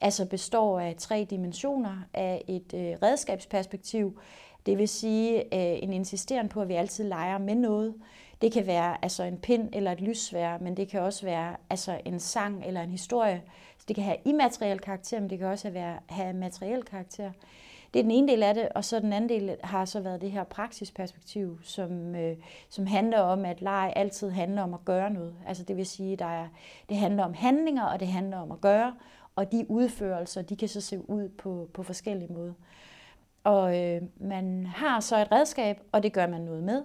[0.00, 4.18] altså består af tre dimensioner af et øh, redskabsperspektiv,
[4.66, 7.94] det vil sige øh, en insisteren på, at vi altid leger med noget.
[8.42, 12.00] Det kan være altså en pind eller et lyssvær, men det kan også være altså
[12.04, 13.42] en sang eller en historie.
[13.78, 17.30] Så det kan have immateriel karakter, men det kan også have, have materiel karakter.
[17.94, 20.20] Det er den ene del af det, og så den anden del har så været
[20.20, 22.36] det her praksisperspektiv, som, øh,
[22.68, 25.34] som handler om, at leg altid handler om at gøre noget.
[25.46, 26.48] Altså det vil sige, der
[26.88, 28.94] det handler om handlinger, og det handler om at gøre,
[29.36, 32.52] og de udførelser, de kan så se ud på, på forskellige måder.
[33.44, 36.82] Og øh, man har så et redskab, og det gør man noget med.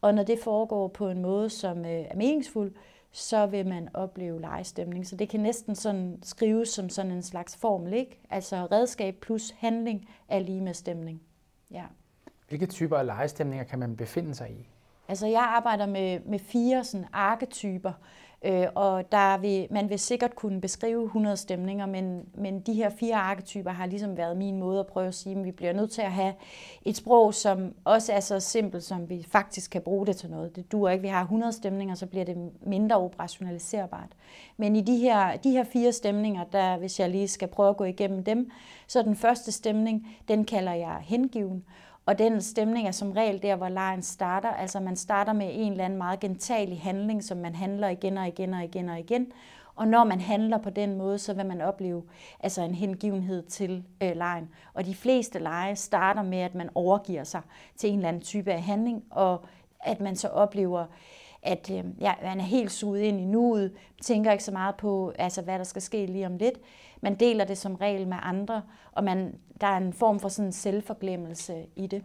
[0.00, 2.72] Og når det foregår på en måde, som øh, er meningsfuld,
[3.12, 5.06] så vil man opleve legestemning.
[5.06, 8.20] Så det kan næsten sådan skrives som sådan en slags formel, ikke?
[8.30, 11.22] Altså redskab plus handling er lige med stemning.
[11.70, 11.84] Ja.
[12.48, 14.68] Hvilke typer af legestemninger kan man befinde sig i?
[15.10, 17.92] Altså jeg arbejder med, med fire sådan arketyper,
[18.44, 22.90] Øh, og der vil, man vil sikkert kunne beskrive 100 stemninger, men, men de her
[22.90, 25.90] fire arketyper har ligesom været min måde at prøve at sige, at vi bliver nødt
[25.90, 26.34] til at have
[26.84, 30.56] et sprog, som også er så simpelt, som vi faktisk kan bruge det til noget.
[30.56, 34.10] Det duer ikke, vi har 100 stemninger, så bliver det mindre operationaliserbart.
[34.56, 37.76] Men i de her, de her fire stemninger, der, hvis jeg lige skal prøve at
[37.76, 38.50] gå igennem dem,
[38.86, 41.64] så den første stemning, den kalder jeg hengiven.
[42.06, 44.48] Og den stemning er som regel der, hvor lejen starter.
[44.48, 48.28] Altså man starter med en eller anden meget gentagelig handling, som man handler igen og
[48.28, 49.32] igen og igen og igen.
[49.76, 52.02] Og når man handler på den måde, så vil man opleve
[52.40, 54.48] altså en hengivenhed til øh, lejen.
[54.74, 57.40] Og de fleste lege starter med, at man overgiver sig
[57.76, 59.44] til en eller anden type af handling, og
[59.80, 60.86] at man så oplever,
[61.42, 65.12] at øh, ja, man er helt suget ind i nuet, tænker ikke så meget på,
[65.18, 66.58] altså, hvad der skal ske lige om lidt.
[67.00, 70.52] Man deler det som regel med andre, og man, der er en form for sådan
[70.52, 72.04] selvforglemmelse i det.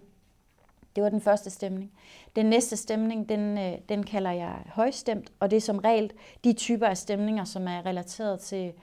[0.95, 1.91] Det var den første stemning.
[2.36, 6.12] Den næste stemning, den, øh, den kalder jeg højstemt, og det er som regel
[6.43, 8.73] de typer af stemninger, som er relateret til,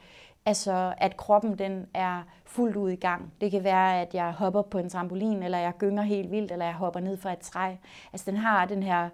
[0.46, 3.32] altså at kroppen den er fuldt ud i gang.
[3.40, 6.64] Det kan være, at jeg hopper på en trampolin, eller jeg gynger helt vildt, eller
[6.64, 7.74] jeg hopper ned fra et træ.
[8.12, 9.08] Altså den har den her,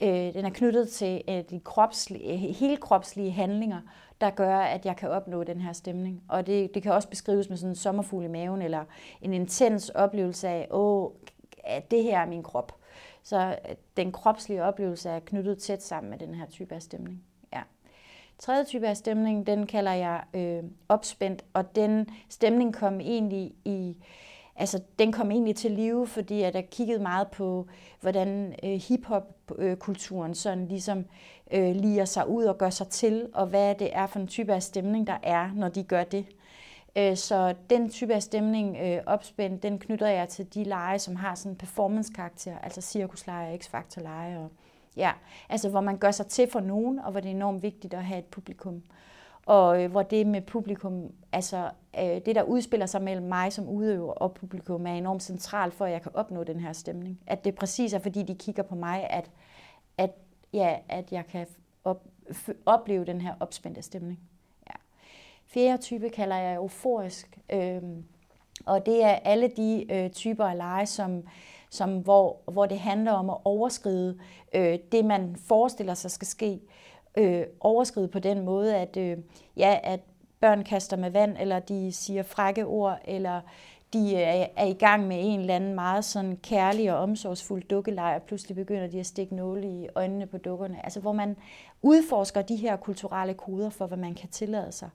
[0.00, 3.80] øh, den er knyttet til øh, de kropslige, hele kropslige handlinger,
[4.20, 6.22] der gør, at jeg kan opnå den her stemning.
[6.28, 8.84] Og det, det kan også beskrives med sådan en sommerfugl i maven, eller
[9.22, 11.10] en intens oplevelse af, åh,
[11.64, 12.74] at det her er min krop.
[13.22, 17.22] Så øh, den kropslige oplevelse er knyttet tæt sammen med den her type af stemning.
[17.52, 17.62] Ja.
[18.38, 23.96] Tredje type af stemning, den kalder jeg øh, opspændt, og den stemning kom egentlig i
[24.58, 27.66] altså, den kom egentlig til live, fordi at jeg kiggede meget på,
[28.00, 31.04] hvordan øh, hiphop-kulturen øh, sådan ligesom
[31.50, 34.54] øh, liger sig ud og gør sig til, og hvad det er for en type
[34.54, 36.26] af stemning, der er, når de gør det.
[36.96, 41.16] Øh, så den type af stemning øh, opspændt, den knytter jeg til de lege, som
[41.16, 44.38] har sådan en performance-karakter, altså cirkusleje, x-faktor-leje.
[44.38, 44.50] og
[44.96, 45.12] ja,
[45.48, 48.04] altså hvor man gør sig til for nogen, og hvor det er enormt vigtigt at
[48.04, 48.82] have et publikum
[49.48, 53.68] og øh, hvor det med publikum, altså øh, det der udspiller sig mellem mig som
[53.68, 57.20] udøver og publikum, er enormt centralt for, at jeg kan opnå den her stemning.
[57.26, 59.30] At det præcis er, fordi de kigger på mig, at, at,
[60.52, 61.46] ja, at jeg kan
[61.84, 62.04] op,
[62.66, 64.20] opleve den her opspændte stemning.
[64.66, 64.74] Ja.
[65.46, 67.82] Fjerde type kalder jeg euforisk, øh,
[68.66, 71.22] og det er alle de øh, typer af lege, som,
[71.70, 74.18] som hvor, hvor det handler om at overskride
[74.54, 76.60] øh, det, man forestiller sig skal ske
[77.18, 79.18] øh, overskride på den måde, at, øh,
[79.56, 80.00] ja, at
[80.40, 83.40] børn kaster med vand, eller de siger frække ord, eller
[83.92, 88.14] de øh, er, i gang med en eller anden meget sådan kærlig og omsorgsfuld dukkelej,
[88.16, 90.84] og pludselig begynder de at stikke nåle i øjnene på dukkerne.
[90.84, 91.36] Altså hvor man
[91.82, 94.90] udforsker de her kulturelle koder for, hvad man kan tillade sig.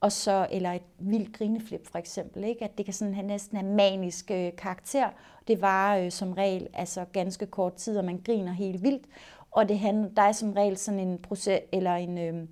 [0.00, 2.64] Og så, eller et vildt grineflip for eksempel, ikke?
[2.64, 5.08] at det kan sådan have næsten have manisk øh, karakter.
[5.48, 9.06] Det var øh, som regel altså ganske kort tid, og man griner helt vildt.
[9.50, 12.46] Og det handler, der er som regel sådan en proces, eller en øh,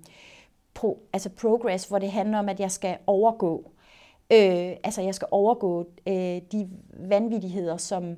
[0.73, 3.72] pro, altså progress, hvor det handler om, at jeg skal overgå
[4.31, 8.15] Øh, altså jeg skal overgå øh, de vanvittigheder, som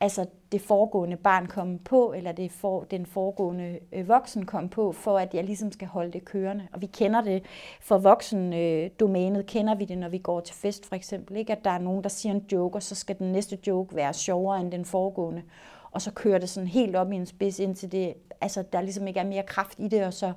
[0.00, 4.92] altså det foregående barn kom på, eller det for, den foregående øh, voksen kom på,
[4.92, 6.68] for at jeg ligesom skal holde det kørende.
[6.72, 7.42] Og vi kender det
[7.80, 11.36] for voksendomænet, øh, kender vi det, når vi går til fest for eksempel.
[11.36, 11.52] Ikke?
[11.52, 14.12] At der er nogen, der siger en joke, og så skal den næste joke være
[14.12, 15.42] sjovere end den foregående.
[15.90, 19.06] Og så kører det sådan helt op i en spids, indtil det, altså, der ligesom
[19.06, 20.32] ikke er mere kraft i det, og så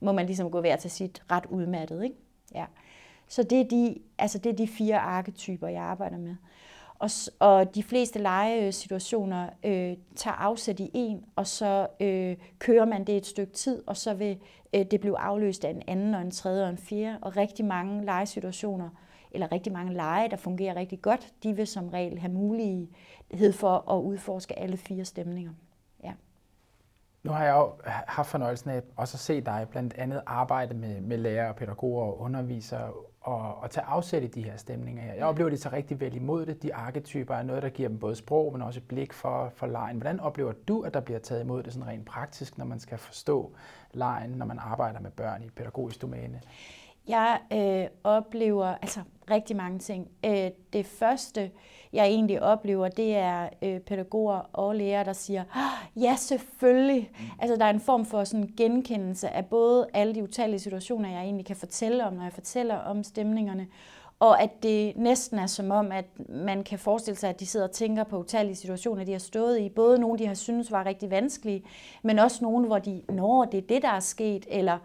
[0.00, 2.04] må man ligesom gå hver til sit ret udmattet.
[2.04, 2.16] Ikke?
[2.54, 2.64] Ja.
[3.28, 6.36] Så det er de, altså det er de fire arketyper, jeg arbejder med.
[7.02, 13.04] Og, og de fleste legesituationer øh, tager afsæt i en, og så øh, kører man
[13.04, 14.38] det et stykke tid, og så vil
[14.72, 17.18] øh, det blive afløst af en anden, og en tredje og en fjerde.
[17.22, 18.88] Og rigtig mange legesituationer,
[19.30, 23.92] eller rigtig mange lege, der fungerer rigtig godt, de vil som regel have mulighed for
[23.92, 25.52] at udforske alle fire stemninger.
[26.04, 26.12] Ja.
[27.22, 31.00] Nu har jeg jo haft fornøjelsen af også at se dig blandt andet arbejde med,
[31.00, 35.14] med lærere, pædagoger og undervisere og, og tage afsæt i de her stemninger her.
[35.14, 36.62] Jeg oplever, at de tager rigtig vel imod det.
[36.62, 39.96] De arketyper er noget, der giver dem både sprog, men også blik for, for lejen.
[39.96, 42.98] Hvordan oplever du, at der bliver taget imod det sådan rent praktisk, når man skal
[42.98, 43.52] forstå
[43.92, 46.40] lejen, når man arbejder med børn i pædagogisk domæne?
[47.08, 50.10] Jeg øh, oplever altså rigtig mange ting.
[50.24, 51.50] Øh, det første,
[51.92, 57.10] jeg egentlig oplever, det er øh, pædagoger og lærere, der siger, ah, ja, selvfølgelig.
[57.12, 57.26] Mm.
[57.38, 61.22] Altså, der er en form for sådan genkendelse af både alle de utallige situationer, jeg
[61.22, 63.66] egentlig kan fortælle om, når jeg fortæller om stemningerne,
[64.20, 67.66] og at det næsten er som om, at man kan forestille sig, at de sidder
[67.66, 69.68] og tænker på utallige situationer, de har stået i.
[69.68, 71.64] Både nogle, de har synes var rigtig vanskelige,
[72.02, 74.78] men også nogle, hvor de, når det er det, der er sket, eller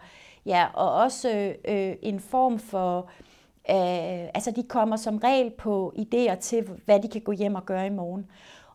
[0.45, 3.36] ja, og også øh, en form for Øh,
[3.69, 7.65] Øh, altså de kommer som regel på idéer til, hvad de kan gå hjem og
[7.65, 8.25] gøre i morgen.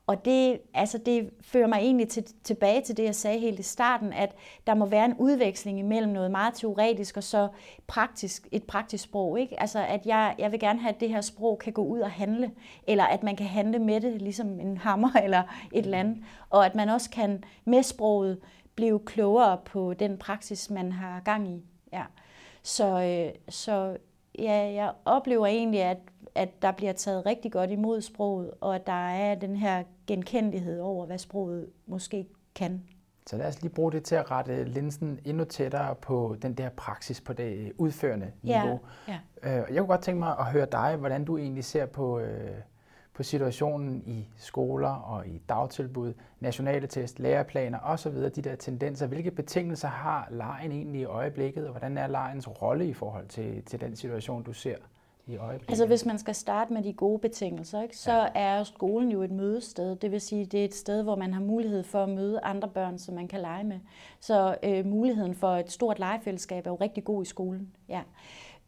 [0.07, 3.62] Og det, altså det fører mig egentlig til, tilbage til det, jeg sagde helt i
[3.62, 4.35] starten, at
[4.66, 7.48] der må være en udveksling imellem noget meget teoretisk og så
[7.87, 9.40] praktisk, et praktisk sprog.
[9.40, 9.61] Ikke?
[9.61, 12.11] Altså at jeg, jeg vil gerne have, at det her sprog kan gå ud og
[12.11, 12.50] handle,
[12.87, 16.24] eller at man kan handle med det, ligesom en hammer eller et eller andet.
[16.50, 18.38] Og at man også kan med sproget
[18.74, 21.64] blive klogere på den praksis, man har gang i.
[21.92, 22.02] Ja.
[22.62, 23.96] Så, øh, så
[24.38, 25.99] ja, jeg oplever egentlig, at,
[26.35, 30.81] at der bliver taget rigtig godt imod sproget, og at der er den her genkendelighed
[30.81, 32.83] over, hvad sproget måske kan.
[33.27, 36.68] Så lad os lige bruge det til at rette linsen endnu tættere på den der
[36.68, 38.81] praksis på det udførende niveau.
[39.09, 39.61] Ja, ja.
[39.61, 42.51] Øh, jeg kunne godt tænke mig at høre dig, hvordan du egentlig ser på, øh,
[43.14, 49.07] på situationen i skoler og i dagtilbud, nationale test, læreplaner osv., de der tendenser.
[49.07, 53.62] Hvilke betingelser har lejen egentlig i øjeblikket, og hvordan er lejens rolle i forhold til,
[53.62, 54.77] til den situation, du ser?
[55.27, 55.70] i øjeblikket?
[55.70, 58.29] Altså hvis man skal starte med de gode betingelser, ikke, så ja.
[58.35, 59.96] er skolen jo et mødested.
[59.96, 62.68] Det vil sige, det er et sted, hvor man har mulighed for at møde andre
[62.68, 63.79] børn, som man kan lege med.
[64.20, 67.72] Så øh, muligheden for et stort legefællesskab er jo rigtig god i skolen.
[67.88, 68.03] Ja.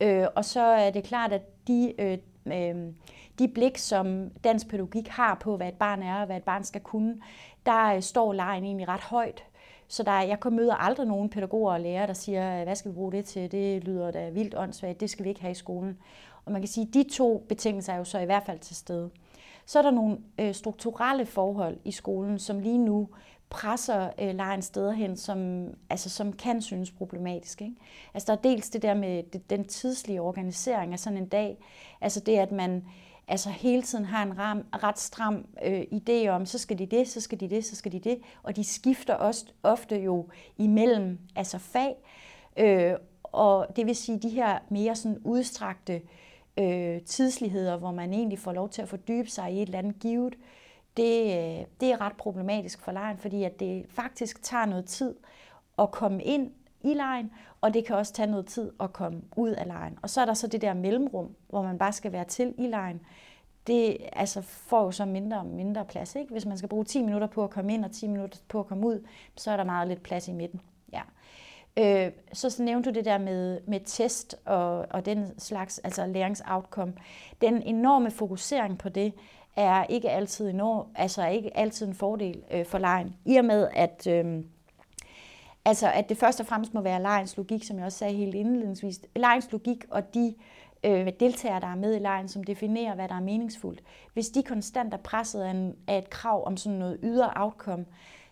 [0.01, 2.93] Øh, og så er det klart, at de øh, øh,
[3.39, 6.65] de blik, som dansk pædagogik har på, hvad et barn er og hvad et barn
[6.65, 7.21] skal kunne,
[7.67, 9.45] der øh, står lejen egentlig ret højt.
[9.89, 13.13] Så der, jeg møder aldrig nogen pædagoger og lærere, der siger, hvad skal vi bruge
[13.13, 13.53] det til?
[13.53, 15.99] Det lyder da vildt åndssvagt, det skal vi ikke have i skolen.
[16.45, 18.77] Og man kan sige, at de to betingelser er jo så i hvert fald til
[18.77, 19.11] stede.
[19.67, 23.09] Så er der nogle øh, strukturelle forhold i skolen, som lige nu
[23.51, 27.63] presser øh, lejen steder hen, som, altså, som kan synes problematisk.
[27.63, 27.75] Ikke?
[28.15, 31.59] Altså, der er dels det der med det, den tidslige organisering af sådan en dag.
[32.01, 32.85] Altså det, at man
[33.29, 37.09] altså hele tiden har en ram, ret stram øh, idé om, så skal de det,
[37.09, 38.19] så skal de det, så skal de det.
[38.43, 41.95] Og de skifter også ofte jo imellem altså fag.
[42.57, 46.03] Øh, og det vil sige, de her mere sådan udstrakte
[46.59, 49.99] øh, tidsligheder, hvor man egentlig får lov til at fordybe sig i et eller andet
[50.01, 50.35] givet,
[50.97, 55.15] det, øh, det er ret problematisk for lejen, fordi at det faktisk tager noget tid
[55.79, 56.51] at komme ind
[56.85, 57.31] i lejen,
[57.61, 59.99] og det kan også tage noget tid at komme ud af lejen.
[60.03, 62.67] Og så er der så det der mellemrum, hvor man bare skal være til i
[62.67, 63.01] lejen.
[63.67, 66.15] Det altså, får jo så mindre og mindre plads.
[66.15, 66.33] Ikke?
[66.33, 68.67] Hvis man skal bruge 10 minutter på at komme ind og 10 minutter på at
[68.67, 69.07] komme ud,
[69.37, 70.61] så er der meget lidt plads i midten.
[70.93, 71.03] Ja.
[71.77, 76.07] Øh, så, så nævnte du det der med, med test og, og den slags altså
[76.07, 76.95] læringsoutcome.
[77.41, 79.13] Den enorme fokusering på det
[79.57, 83.17] er ikke altid, enorm, altså ikke altid en fordel øh, for lejen.
[83.25, 84.07] I og med, at...
[84.07, 84.45] Øh,
[85.65, 88.35] Altså, at det først og fremmest må være lejens logik, som jeg også sagde helt
[88.35, 89.01] indledningsvis.
[89.17, 90.35] Lejens logik og de
[90.85, 93.83] øh, deltagere, der er med i lejen, som definerer, hvad der er meningsfuldt.
[94.13, 97.85] Hvis de konstant er presset af, en, af et krav om sådan noget ydre outcome,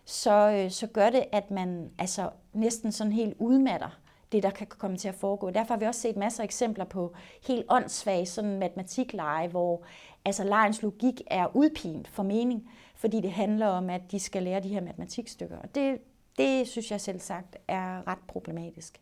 [0.05, 3.99] så, øh, så gør det, at man altså, næsten sådan helt udmatter
[4.31, 5.49] det, der kan komme til at foregå.
[5.49, 7.13] Derfor har vi også set masser af eksempler på
[7.47, 9.83] helt åndssvage sådan matematikleje, hvor
[10.25, 14.59] altså lejens logik er udpint for mening, fordi det handler om, at de skal lære
[14.59, 15.57] de her matematikstykker.
[15.57, 15.97] Og det,
[16.37, 19.01] det synes jeg selv sagt er ret problematisk.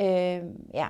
[0.00, 0.42] Øh,
[0.74, 0.88] ja.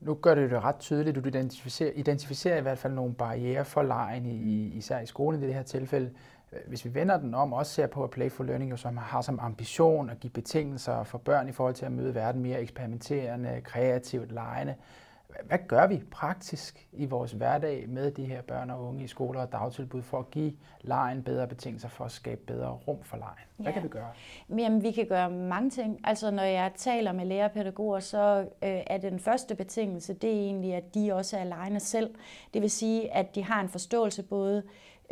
[0.00, 3.82] Nu gør det jo ret tydeligt, du identificerer, identificerer i hvert fald nogle barriere for
[3.82, 6.10] lejen, i, især i skolen i det her tilfælde.
[6.52, 9.20] Øh, hvis vi vender den om også ser på, at Playful Learning jo som har
[9.20, 13.60] som ambition at give betingelser for børn i forhold til at møde verden mere eksperimenterende,
[13.64, 14.74] kreativt, lejende,
[15.44, 19.40] hvad gør vi praktisk i vores hverdag med de her børn og unge i skoler
[19.40, 23.46] og dagtilbud for at give lejen bedre betingelser for at skabe bedre rum for lejen?
[23.56, 23.72] Hvad ja.
[23.72, 24.08] kan vi gøre?
[24.48, 26.00] Jamen, vi kan gøre mange ting.
[26.04, 30.74] Altså, når jeg taler med lærerpædagoger, så øh, er den første betingelse, det er egentlig,
[30.74, 32.14] at de også er lejende selv.
[32.54, 34.62] Det vil sige, at de har en forståelse både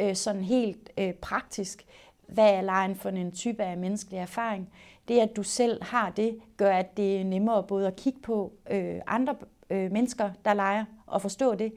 [0.00, 1.86] øh, sådan helt øh, praktisk,
[2.28, 4.72] hvad er lejen for en type af menneskelig erfaring.
[5.08, 8.52] Det, at du selv har det, gør, at det er nemmere både at kigge på
[8.70, 9.34] øh, andre
[9.70, 11.72] øh, mennesker, der leger, og forstå det.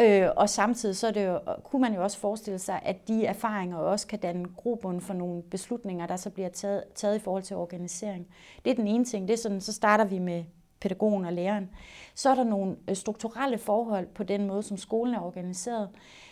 [0.00, 3.26] Øh, og samtidig så er det jo, kunne man jo også forestille sig, at de
[3.26, 7.42] erfaringer også kan danne grobund for nogle beslutninger, der så bliver taget, taget i forhold
[7.42, 8.26] til organisering.
[8.64, 9.28] Det er den ene ting.
[9.28, 10.44] Det er sådan, så starter vi med
[10.80, 11.70] pædagogen og læreren.
[12.14, 15.88] Så er der nogle øh, strukturelle forhold på den måde, som skolen er organiseret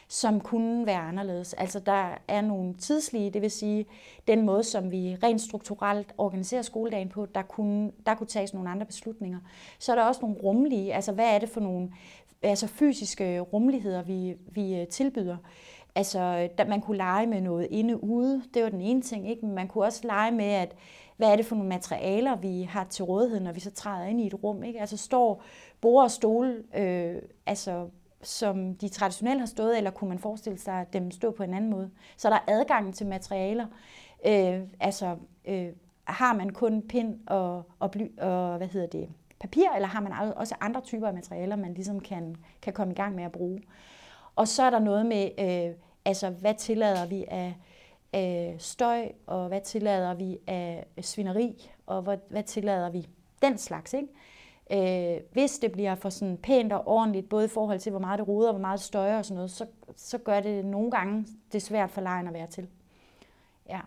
[0.08, 1.54] som kunne være anderledes.
[1.54, 3.86] Altså der er nogle tidslige, det vil sige
[4.28, 8.70] den måde, som vi rent strukturelt organiserer skoledagen på, der kunne, der kunne tages nogle
[8.70, 9.38] andre beslutninger.
[9.78, 11.90] Så er der også nogle rumlige, altså hvad er det for nogle
[12.42, 15.36] altså fysiske rummeligheder, vi, vi øh, tilbyder.
[15.94, 19.46] Altså, da man kunne lege med noget inde-ude, det var den ene ting, ikke?
[19.46, 20.76] men man kunne også lege med, at
[21.16, 24.20] hvad er det for nogle materialer, vi har til rådighed, når vi så træder ind
[24.20, 24.62] i et rum.
[24.62, 24.80] Ikke?
[24.80, 25.42] Altså står
[25.80, 27.88] bord og stole øh, altså
[28.26, 31.54] som de traditionelt har stået, eller kunne man forestille sig at dem stå på en
[31.54, 31.90] anden måde?
[32.16, 33.66] Så der er adgang til materialer.
[34.26, 35.68] Øh, altså, øh,
[36.04, 39.08] har man kun pind og, og, bly, og hvad hedder det,
[39.40, 42.96] papir, eller har man også andre typer af materialer, man ligesom kan, kan komme i
[42.96, 43.62] gang med at bruge?
[44.36, 45.74] Og så er der noget med, øh,
[46.04, 47.54] altså, hvad tillader vi af,
[48.12, 53.08] af støj, og hvad tillader vi af svineri, og hvad, hvad tillader vi
[53.42, 54.08] den slags, ikke?
[54.08, 54.35] Øh,
[55.32, 58.28] hvis det bliver for sådan pænt og ordentligt, både i forhold til, hvor meget det
[58.28, 61.26] ruder og hvor meget det støjer og sådan noget, så, så gør det nogle gange
[61.52, 62.68] det svært for lejen at være til.
[63.68, 63.80] Ja.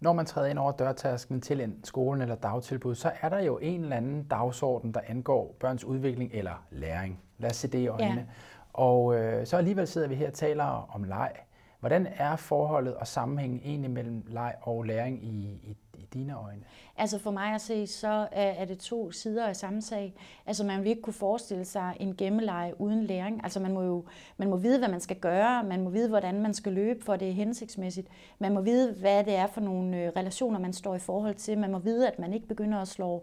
[0.00, 3.58] Når man træder ind over dørtasken til en skole eller dagtilbud, så er der jo
[3.58, 7.20] en eller anden dagsorden, der angår børns udvikling eller læring.
[7.38, 8.20] Lad os se det i øjnene.
[8.20, 8.26] Ja.
[8.72, 11.32] Og øh, så alligevel sidder vi her og taler om leg.
[11.80, 15.76] Hvordan er forholdet og sammenhængen egentlig mellem leg og læring i, i
[16.14, 16.62] dine øjne?
[16.96, 20.14] Altså for mig at se, så er det to sider af samme sag.
[20.46, 23.40] Altså man vil ikke kunne forestille sig en gemmeleje uden læring.
[23.44, 24.04] Altså man må jo
[24.36, 27.16] man må vide, hvad man skal gøre, man må vide, hvordan man skal løbe, for
[27.16, 28.08] det er hensigtsmæssigt.
[28.38, 31.58] Man må vide, hvad det er for nogle øh, relationer, man står i forhold til.
[31.58, 33.22] Man må vide, at man ikke begynder at slå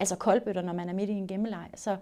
[0.00, 1.70] altså koldbøtter, når man er midt i en gemmeleje.
[1.74, 1.96] Så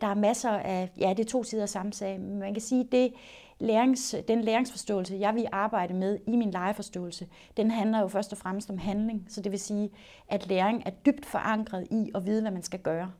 [0.00, 2.20] der er masser af, ja, det er to sider af samme sag.
[2.20, 3.14] Man kan sige, det
[3.60, 8.38] lærings, den læringsforståelse, jeg vil arbejde med i min legeforståelse, den handler jo først og
[8.38, 9.26] fremmest om handling.
[9.28, 9.90] Så det vil sige,
[10.28, 13.12] at læring er dybt forankret i at vide, hvad man skal gøre.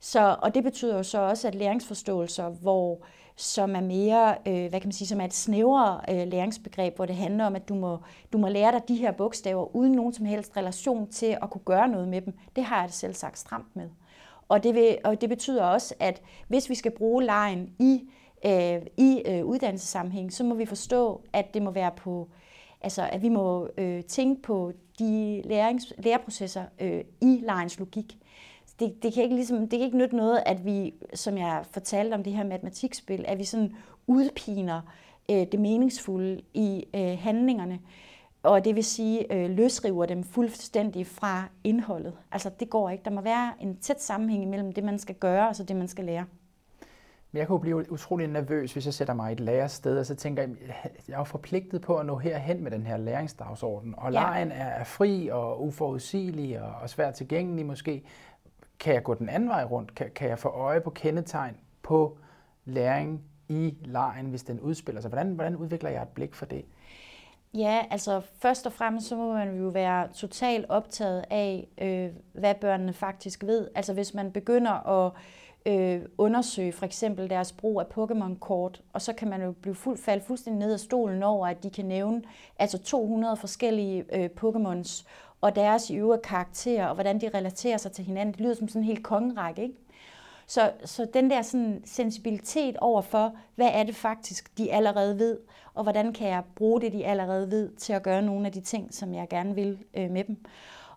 [0.00, 3.00] Så, og det betyder jo så også, at læringsforståelser, hvor
[3.36, 7.06] som er mere, øh, hvad kan man sige, som er et snævrere øh, læringsbegreb, hvor
[7.06, 7.98] det handler om, at du må,
[8.32, 11.64] du må lære dig de her bogstaver uden nogen som helst relation til at kunne
[11.64, 12.34] gøre noget med dem.
[12.56, 13.88] Det har jeg det selv sagt stramt med.
[14.48, 18.02] Og det, vil, og det betyder også, at hvis vi skal bruge lejen i
[18.46, 22.28] øh, i øh, uddannelsessammenhæng, så må vi forstå, at det må være på,
[22.80, 28.18] altså at vi må øh, tænke på de lærings, læreprocesser øh, i lejens logik.
[28.80, 32.14] Det, det, kan ikke ligesom, det kan ikke nytte noget, at vi, som jeg fortalte
[32.14, 33.74] om det her matematikspil, at vi sådan
[34.06, 34.80] udpiner
[35.30, 37.78] øh, det meningsfulde i øh, handlingerne,
[38.42, 42.14] og det vil sige øh, løsriver dem fuldstændig fra indholdet.
[42.32, 43.04] Altså det går ikke.
[43.04, 45.88] Der må være en tæt sammenhæng mellem det, man skal gøre, og så det, man
[45.88, 46.24] skal lære.
[47.32, 50.14] Men jeg kunne blive utrolig nervøs, hvis jeg sætter mig i et lærested, og så
[50.14, 50.50] tænker jeg,
[51.08, 53.94] jeg er forpligtet på at nå herhen med den her læringsdagsorden.
[53.96, 54.20] Og ja.
[54.20, 58.04] lejen er fri og uforudsigelig og, og svært tilgængelig måske.
[58.80, 59.94] Kan jeg gå den anden vej rundt?
[59.94, 62.18] Kan, kan jeg få øje på kendetegn på
[62.64, 65.08] læring i lejen, hvis den udspiller sig?
[65.08, 66.64] Hvordan, hvordan udvikler jeg et blik for det?
[67.54, 72.54] Ja, altså først og fremmest så må man jo være totalt optaget af, øh, hvad
[72.54, 73.68] børnene faktisk ved.
[73.74, 75.12] Altså hvis man begynder at
[75.66, 79.98] øh, undersøge for eksempel deres brug af Pokémon-kort, og så kan man jo blive fuld,
[79.98, 82.22] falde fuldstændig ned af stolen over, at de kan nævne
[82.58, 85.06] altså 200 forskellige øh, Pokémons,
[85.40, 88.32] og deres i øvrigt karakterer, og hvordan de relaterer sig til hinanden.
[88.32, 89.74] Det lyder som sådan en helt kongerække, ikke?
[90.46, 95.38] Så, så den der sådan sensibilitet over for, hvad er det faktisk, de allerede ved,
[95.74, 98.60] og hvordan kan jeg bruge det, de allerede ved, til at gøre nogle af de
[98.60, 100.36] ting, som jeg gerne vil øh, med dem.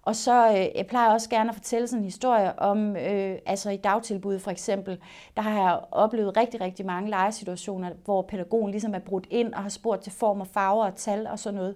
[0.06, 3.70] Og så øh, jeg plejer også gerne at fortælle sådan en historie om, øh, altså
[3.70, 4.98] i dagtilbud for eksempel,
[5.36, 9.62] der har jeg oplevet rigtig, rigtig mange legesituationer, hvor pædagogen ligesom er brudt ind og
[9.62, 11.76] har spurgt til form og farver og tal og sådan noget.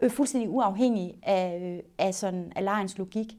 [0.00, 3.32] Øh, fuldstændig uafhængig af, øh, af, sådan, af legens logik.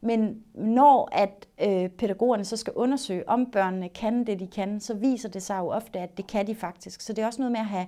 [0.00, 4.94] Men når at øh, pædagogerne så skal undersøge, om børnene kan det, de kan, så
[4.94, 7.00] viser det sig jo ofte, at det kan de faktisk.
[7.00, 7.86] Så det er også noget med at have,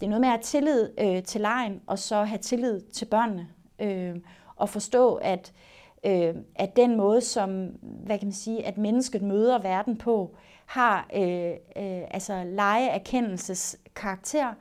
[0.00, 3.04] det er noget med at have tillid øh, til lejen, og så have tillid til
[3.04, 3.48] børnene.
[3.78, 4.16] Øh,
[4.56, 5.52] og forstå, at,
[6.04, 10.36] øh, at den måde, som hvad kan man sige, at mennesket møder verden på,
[10.66, 14.54] har øh, øh, altså legeerkendelses karakter,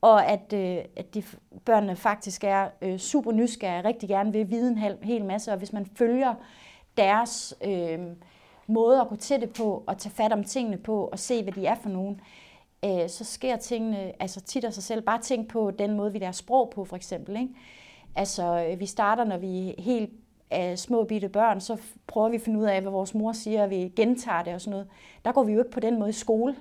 [0.00, 1.22] og at, øh, at de
[1.64, 5.58] børnene faktisk er øh, super nysgerrige, rigtig gerne vil vide en hel, hel masse, og
[5.58, 6.34] hvis man følger
[6.96, 7.98] deres øh,
[8.66, 11.52] måde at gå til det på, og tage fat om tingene på, og se, hvad
[11.52, 12.20] de er for nogen,
[12.84, 15.02] øh, så sker tingene altså tit af sig selv.
[15.02, 17.36] Bare tænk på den måde, vi lærer sprog på, for eksempel.
[17.36, 17.54] Ikke?
[18.14, 20.10] Altså, øh, vi starter, når vi er helt
[20.50, 23.62] af små bitte børn, så prøver vi at finde ud af, hvad vores mor siger,
[23.62, 24.88] og vi gentager det og sådan noget.
[25.24, 26.56] Der går vi jo ikke på den måde i skole.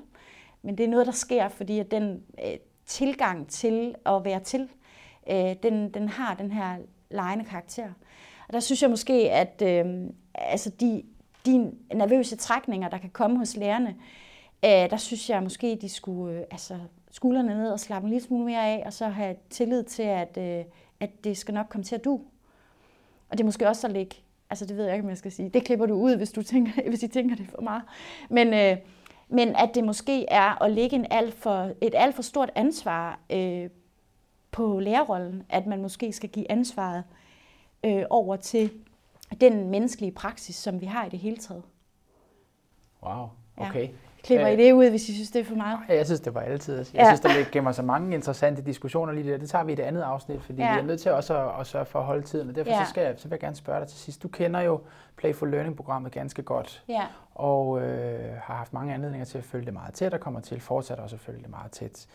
[0.61, 4.69] Men det er noget, der sker, fordi at den øh, tilgang til at være til,
[5.29, 6.77] øh, den, den har den her
[7.11, 7.87] lejende karakter.
[8.47, 9.85] Og der synes jeg måske, at øh,
[10.33, 11.03] altså de,
[11.45, 13.95] de nervøse trækninger, der kan komme hos lærerne,
[14.65, 16.79] øh, der synes jeg måske, de skulle øh, altså,
[17.11, 20.37] skuldrene ned og slappe en lille smule mere af, og så have tillid til, at,
[20.37, 20.65] øh,
[20.99, 22.21] at det skal nok komme til at du.
[23.29, 24.15] Og det er måske også at lægge,
[24.49, 26.43] altså det ved jeg ikke, om jeg skal sige, det klipper du ud, hvis, du
[26.43, 27.83] tænker, hvis I tænker det for meget.
[28.29, 28.77] Men, øh,
[29.27, 33.19] men at det måske er at lægge en alt for, et alt for stort ansvar
[33.29, 33.69] øh,
[34.51, 37.03] på lærerrollen, at man måske skal give ansvaret
[37.85, 38.71] øh, over til
[39.41, 41.63] den menneskelige praksis, som vi har i det hele taget.
[43.03, 43.83] Wow, okay.
[43.83, 43.93] Ja.
[44.23, 45.79] Klipper I det ud, hvis I synes, det er for meget?
[45.89, 46.77] Jeg synes, det var altid.
[46.77, 47.05] Jeg ja.
[47.05, 49.37] synes, der gemmer så mange interessante diskussioner lige der.
[49.37, 50.73] Det tager vi i det andet afsnit, fordi ja.
[50.73, 52.49] vi er nødt til også at, at sørge for at holde tiden.
[52.49, 52.83] Og derfor ja.
[52.83, 54.23] så, skal jeg, så vil jeg gerne spørge dig til sidst.
[54.23, 54.81] Du kender jo
[55.17, 56.83] Playful Learning-programmet ganske godt.
[56.89, 57.03] Ja.
[57.35, 60.59] Og øh, har haft mange anledninger til at følge det meget tæt, og kommer til
[60.59, 62.07] fortsat også at følge det meget tæt.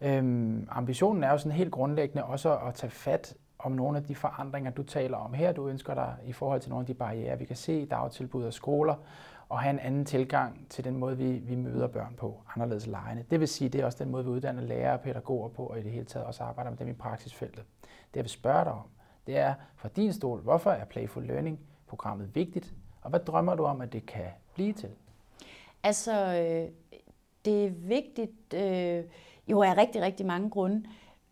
[0.00, 4.14] Øhm, ambitionen er jo sådan helt grundlæggende også at tage fat om nogle af de
[4.14, 7.38] forandringer, du taler om her, du ønsker dig i forhold til nogle af de barriere,
[7.38, 8.94] vi kan se i dagtilbud og skoler,
[9.52, 13.24] og have en anden tilgang til den måde, vi, vi møder børn på, anderledes lejende.
[13.30, 15.78] Det vil sige, det er også den måde, vi uddanner lærere og pædagoger på, og
[15.78, 17.64] i det hele taget også arbejder med dem i praksisfeltet.
[17.82, 18.88] Det jeg vil spørge dig om,
[19.26, 22.72] det er fra din stol, hvorfor er Playful Learning-programmet vigtigt,
[23.02, 24.90] og hvad drømmer du om, at det kan blive til?
[25.82, 26.68] Altså, øh,
[27.44, 29.04] det er vigtigt øh,
[29.48, 30.84] jo af rigtig, rigtig mange grunde.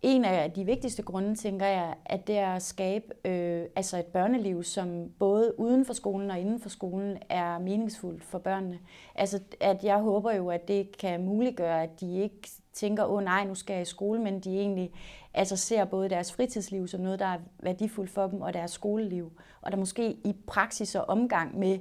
[0.03, 4.07] En af de vigtigste grunde, tænker jeg, at det er at skabe øh, altså et
[4.07, 8.79] børneliv, som både uden for skolen og inden for skolen er meningsfuldt for børnene.
[9.15, 13.25] Altså, at jeg håber jo, at det kan muliggøre, at de ikke tænker, åh oh,
[13.25, 14.93] nej, nu skal jeg i skole, men de egentlig
[15.35, 19.33] altså ser både deres fritidsliv som noget, der er værdifuldt for dem, og deres skoleliv.
[19.61, 21.79] Og der måske i praksis og omgang med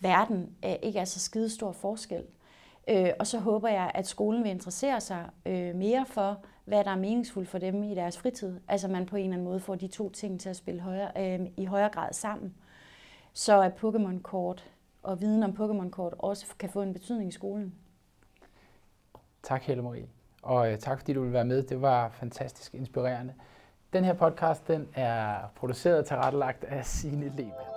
[0.00, 2.22] verden øh, ikke er så skide stor forskel.
[2.88, 6.90] Øh, og så håber jeg, at skolen vil interessere sig øh, mere for, hvad der
[6.90, 8.60] er meningsfuldt for dem i deres fritid.
[8.68, 11.40] Altså man på en eller anden måde får de to ting til at spille højere,
[11.40, 12.54] øh, i højere grad sammen.
[13.32, 14.70] Så at Pokémon-kort
[15.02, 17.74] og viden om Pokémon-kort også kan få en betydning i skolen.
[19.42, 20.08] Tak Helle Marie,
[20.42, 21.62] og øh, tak fordi du ville være med.
[21.62, 23.34] Det var fantastisk inspirerende.
[23.92, 27.71] Den her podcast den er produceret og tilrettelagt af Signe Lehmann.